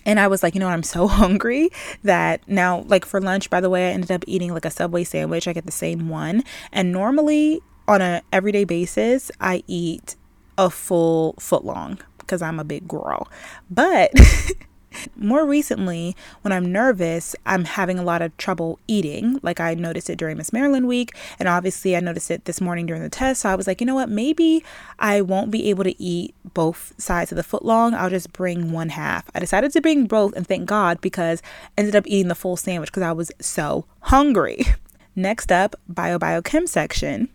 [0.05, 1.69] And I was like, you know I'm so hungry
[2.03, 5.05] that now, like for lunch, by the way, I ended up eating like a Subway
[5.05, 5.47] sandwich.
[5.47, 6.43] I get the same one.
[6.73, 10.17] And normally on a everyday basis, I eat
[10.57, 13.27] a full foot long because I'm a big girl.
[13.71, 14.11] But
[15.15, 19.39] more recently, when I'm nervous, I'm having a lot of trouble eating.
[19.41, 22.85] Like I noticed it during Miss Maryland week, and obviously I noticed it this morning
[22.85, 23.41] during the test.
[23.41, 24.09] So I was like, you know what?
[24.09, 24.63] Maybe
[24.99, 27.93] I won't be able to eat both sides of the foot long.
[27.93, 29.25] I'll just bring one half.
[29.33, 31.41] I decided to bring both, and thank God because
[31.77, 34.65] I ended up eating the full sandwich because I was so hungry.
[35.15, 37.29] Next up, bio biochem section.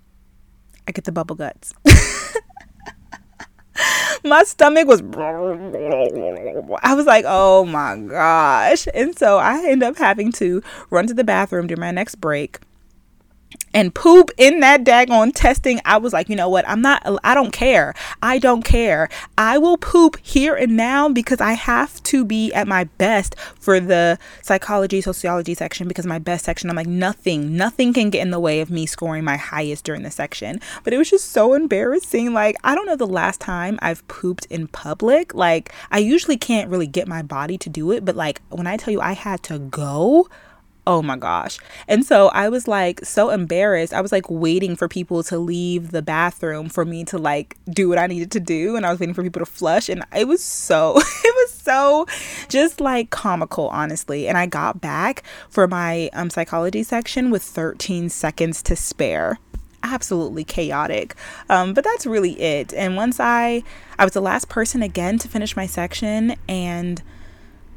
[0.86, 1.74] I get the bubble guts.
[4.24, 5.00] my stomach was
[6.82, 11.14] I was like, "Oh my gosh." And so I end up having to run to
[11.14, 12.60] the bathroom during my next break
[13.74, 16.68] and poop in that daggone testing, I was like, you know what?
[16.68, 17.94] I'm not, I don't care.
[18.22, 19.08] I don't care.
[19.38, 23.80] I will poop here and now because I have to be at my best for
[23.80, 28.30] the psychology, sociology section because my best section, I'm like, nothing, nothing can get in
[28.30, 30.60] the way of me scoring my highest during the section.
[30.84, 32.32] But it was just so embarrassing.
[32.32, 35.34] Like, I don't know the last time I've pooped in public.
[35.34, 38.76] Like, I usually can't really get my body to do it, but like, when I
[38.76, 40.28] tell you I had to go,
[40.86, 41.58] oh my gosh.
[41.86, 43.92] And so I was like so embarrassed.
[43.92, 47.88] I was like waiting for people to leave the bathroom for me to like do
[47.88, 48.76] what I needed to do.
[48.76, 49.88] And I was waiting for people to flush.
[49.88, 52.06] And it was so, it was so
[52.48, 54.26] just like comical, honestly.
[54.26, 59.38] And I got back for my um, psychology section with 13 seconds to spare
[59.84, 61.14] absolutely chaotic.
[61.48, 62.72] Um, but that's really it.
[62.72, 63.62] And once I,
[63.98, 67.02] I was the last person again to finish my section, and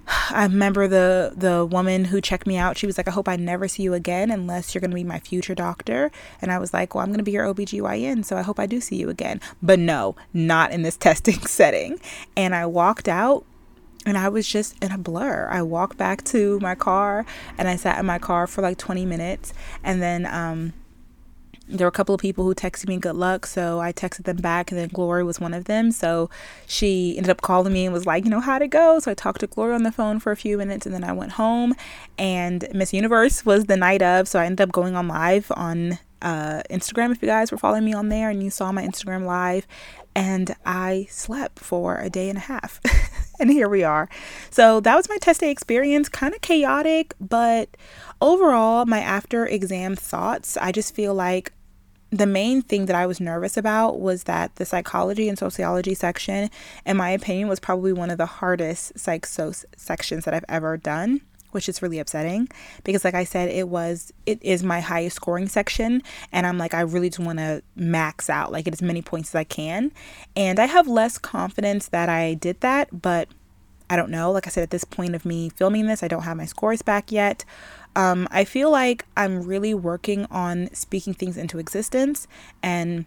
[0.29, 2.77] I remember the the woman who checked me out.
[2.77, 5.03] She was like, "I hope I never see you again unless you're going to be
[5.03, 8.37] my future doctor." And I was like, "Well, I'm going to be your OBGYN, so
[8.37, 11.99] I hope I do see you again." But no, not in this testing setting.
[12.35, 13.45] And I walked out
[14.05, 15.47] and I was just in a blur.
[15.49, 17.25] I walked back to my car
[17.57, 19.53] and I sat in my car for like 20 minutes
[19.83, 20.73] and then um
[21.67, 24.37] there were a couple of people who texted me good luck so i texted them
[24.37, 25.91] back and then glory was one of them.
[25.91, 26.29] So
[26.67, 28.99] she ended up calling me and was like you know how'd it go.
[28.99, 31.11] So i talked to glory on the phone for a few minutes and then i
[31.11, 31.75] went home.
[32.17, 35.99] And miss universe was the night of so i ended up going on live on
[36.21, 39.25] uh, instagram if you guys were following me on there and you saw my instagram
[39.25, 39.67] live
[40.15, 42.79] and i slept for a day and a half.
[43.39, 44.07] And here we are.
[44.49, 47.75] So that was my test day experience kind of chaotic but
[48.21, 51.51] overall my after exam thoughts i just feel like
[52.11, 56.49] the main thing that I was nervous about was that the psychology and sociology section,
[56.85, 61.21] in my opinion, was probably one of the hardest psych sections that I've ever done,
[61.55, 62.49] which is really upsetting
[62.83, 66.03] because, like I said, it was it is my highest scoring section,
[66.33, 69.35] and I'm like I really just want to max out, like as many points as
[69.35, 69.91] I can,
[70.35, 73.29] and I have less confidence that I did that, but
[73.89, 74.31] I don't know.
[74.31, 76.81] Like I said, at this point of me filming this, I don't have my scores
[76.81, 77.45] back yet.
[77.95, 82.27] Um, I feel like I'm really working on speaking things into existence
[82.61, 83.05] and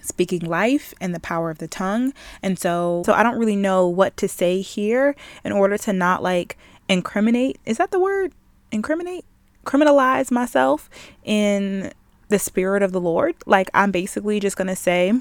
[0.00, 2.14] speaking life and the power of the tongue.
[2.42, 5.14] And so so I don't really know what to say here
[5.44, 6.56] in order to not like
[6.88, 7.58] incriminate.
[7.64, 8.32] Is that the word?
[8.72, 9.24] Incriminate?
[9.64, 10.88] Criminalize myself
[11.24, 11.92] in
[12.28, 13.36] the spirit of the Lord.
[13.46, 15.12] Like I'm basically just going to say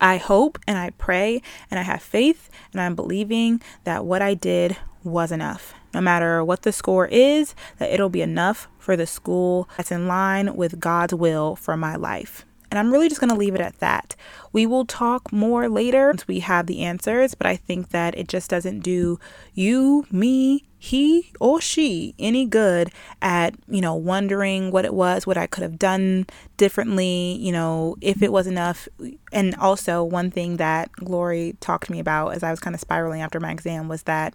[0.00, 4.34] I hope and I pray and I have faith and I'm believing that what I
[4.34, 5.74] did was enough.
[5.94, 10.06] No matter what the score is, that it'll be enough for the school that's in
[10.06, 12.44] line with God's will for my life.
[12.70, 14.14] And I'm really just going to leave it at that.
[14.52, 18.28] We will talk more later once we have the answers, but I think that it
[18.28, 19.18] just doesn't do
[19.54, 22.90] you, me, he or she any good
[23.20, 27.96] at, you know, wondering what it was, what I could have done differently, you know,
[28.00, 28.86] if it was enough.
[29.32, 32.80] And also, one thing that Glory talked to me about as I was kind of
[32.80, 34.34] spiraling after my exam was that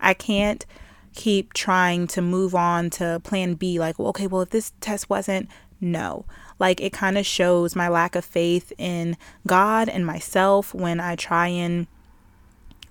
[0.00, 0.66] I can't
[1.14, 5.48] keep trying to move on to plan B like, okay, well, if this test wasn't,
[5.80, 6.26] no.
[6.60, 11.16] Like it kind of shows my lack of faith in God and myself when I
[11.16, 11.88] try and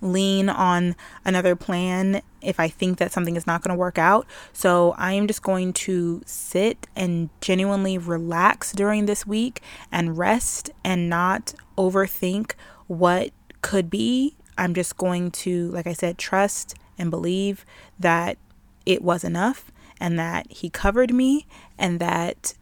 [0.02, 4.26] lean on another plan if I think that something is not going to work out.
[4.52, 9.62] So I am just going to sit and genuinely relax during this week
[9.92, 12.52] and rest and not overthink
[12.86, 13.30] what
[13.62, 14.36] could be.
[14.56, 17.64] I'm just going to, like I said, trust and believe
[17.98, 18.38] that
[18.86, 21.46] it was enough and that he covered me
[21.78, 22.54] and that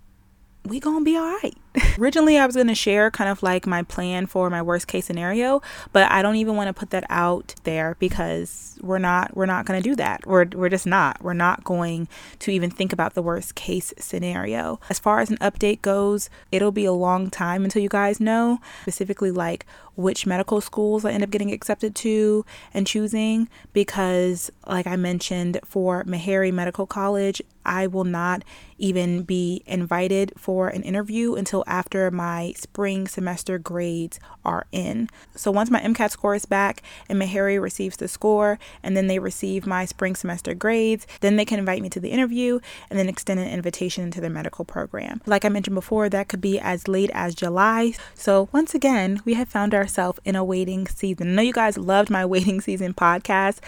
[0.69, 1.57] we gonna be all right.
[1.99, 5.63] Originally, I was gonna share kind of like my plan for my worst case scenario,
[5.93, 9.67] but I don't even want to put that out there because we're not we're not
[9.67, 10.27] gonna do that.
[10.27, 11.23] We're we're just not.
[11.23, 12.09] We're not going
[12.41, 14.81] to even think about the worst case scenario.
[14.89, 18.61] As far as an update goes, it'll be a long time until you guys know
[18.83, 19.67] specifically like
[19.99, 25.59] which medical schools I end up getting accepted to and choosing because, like I mentioned,
[25.65, 28.45] for Meharry Medical College, I will not
[28.79, 35.09] even be invited for an interview until after my spring semester grades are in.
[35.35, 39.19] So once my MCAT score is back and Meharry receives the score and then they
[39.19, 42.59] receive my spring semester grades, then they can invite me to the interview
[42.91, 45.21] and then extend an invitation into their medical program.
[45.27, 47.93] Like I mentioned before, that could be as late as July.
[48.15, 51.29] So once again, we have found ourselves in a waiting season.
[51.29, 53.59] I know you guys loved my waiting season podcast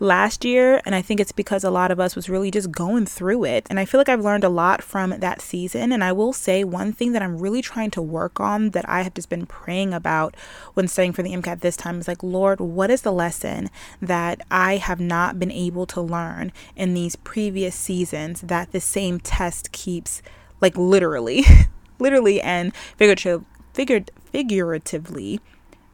[0.00, 3.06] last year, and I think it's because a lot of us was really just going
[3.06, 3.66] through it.
[3.70, 5.92] And I feel like I've learned a lot from that season.
[5.92, 9.02] And I will say one thing that I'm really trying to work on that I
[9.02, 10.34] have just been praying about
[10.74, 13.70] when studying for the MCAT this time is like, Lord, what is the lesson
[14.02, 19.20] that I have not been able to learn in these previous seasons that the same
[19.20, 20.22] test keeps
[20.60, 21.44] like literally
[22.00, 25.40] literally and figurative, figured, figuratively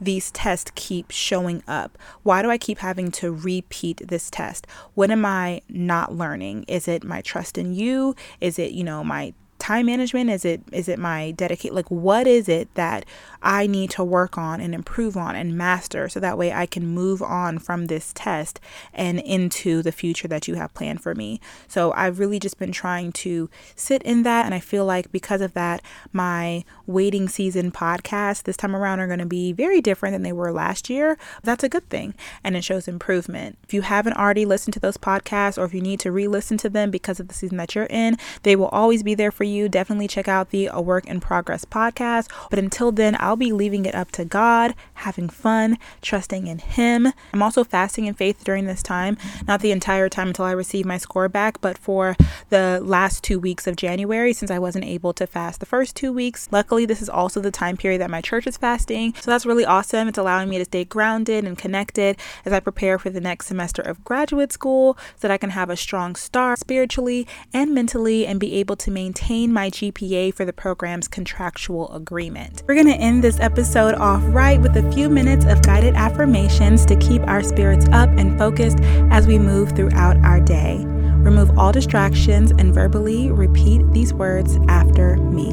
[0.00, 1.98] these tests keep showing up?
[2.22, 4.66] Why do I keep having to repeat this test?
[4.94, 6.64] What am I not learning?
[6.68, 8.14] Is it my trust in you?
[8.40, 10.30] Is it, you know, my time management?
[10.30, 13.04] Is it is it my dedicate like what is it that
[13.42, 16.86] I need to work on and improve on and master so that way I can
[16.86, 18.60] move on from this test
[18.92, 21.40] and into the future that you have planned for me.
[21.68, 25.40] So I've really just been trying to sit in that and I feel like because
[25.40, 25.80] of that
[26.12, 30.32] my waiting season podcast this time around are going to be very different than they
[30.32, 31.16] were last year.
[31.42, 33.58] That's a good thing and it shows improvement.
[33.62, 36.68] If you haven't already listened to those podcasts or if you need to re-listen to
[36.68, 39.68] them because of the season that you're in, they will always be there for you,
[39.68, 42.30] definitely check out the A Work in Progress podcast.
[42.50, 47.08] But until then, I'll be leaving it up to God, having fun, trusting in Him.
[47.32, 49.16] I'm also fasting in faith during this time,
[49.46, 52.16] not the entire time until I receive my score back, but for
[52.50, 56.12] the last two weeks of January since I wasn't able to fast the first two
[56.12, 56.48] weeks.
[56.50, 59.14] Luckily, this is also the time period that my church is fasting.
[59.20, 60.08] So that's really awesome.
[60.08, 63.82] It's allowing me to stay grounded and connected as I prepare for the next semester
[63.82, 68.40] of graduate school so that I can have a strong start spiritually and mentally and
[68.40, 72.62] be able to maintain maintain my GPA for the program's contractual agreement.
[72.66, 76.86] We're going to end this episode off right with a few minutes of guided affirmations
[76.86, 78.78] to keep our spirits up and focused
[79.10, 80.82] as we move throughout our day.
[80.86, 85.52] Remove all distractions and verbally repeat these words after me.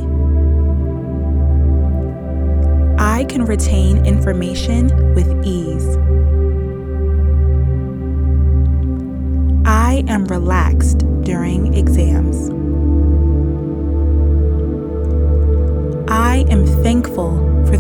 [2.98, 5.98] I can retain information with ease.
[9.66, 12.50] I am relaxed during exams.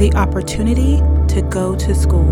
[0.03, 0.97] The opportunity
[1.33, 2.27] to go to school.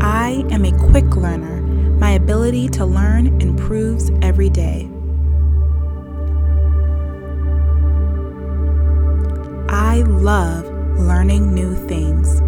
[0.00, 1.60] I am a quick learner.
[1.98, 4.88] My ability to learn improves every day.
[9.68, 10.64] I love
[10.98, 12.40] learning new things.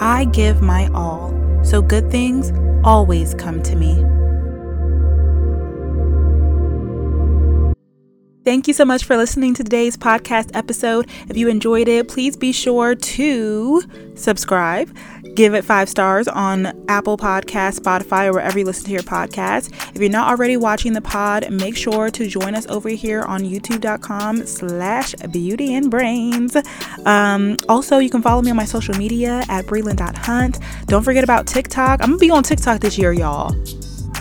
[0.00, 2.50] I give my all, so good things
[2.82, 4.25] always come to me.
[8.46, 11.10] Thank you so much for listening to today's podcast episode.
[11.28, 13.82] If you enjoyed it, please be sure to
[14.14, 14.96] subscribe,
[15.34, 19.72] give it five stars on Apple Podcasts, Spotify, or wherever you listen to your podcast.
[19.96, 23.42] If you're not already watching the pod, make sure to join us over here on
[23.42, 26.56] youtube.com slash beauty and brains.
[27.04, 30.60] Um, also, you can follow me on my social media at breland.hunt.
[30.86, 32.00] Don't forget about TikTok.
[32.00, 33.56] I'm gonna be on TikTok this year, y'all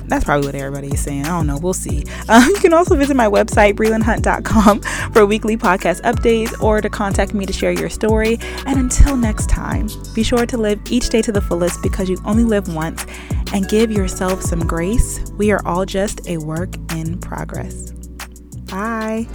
[0.07, 1.25] that's probably what everybody is saying.
[1.25, 1.57] I don't know.
[1.57, 2.03] We'll see.
[2.29, 4.81] Um, you can also visit my website, brelandhunt.com,
[5.13, 8.37] for weekly podcast updates or to contact me to share your story.
[8.65, 12.17] And until next time, be sure to live each day to the fullest because you
[12.25, 13.05] only live once
[13.53, 15.19] and give yourself some grace.
[15.37, 17.91] We are all just a work in progress.
[18.71, 19.27] Bye.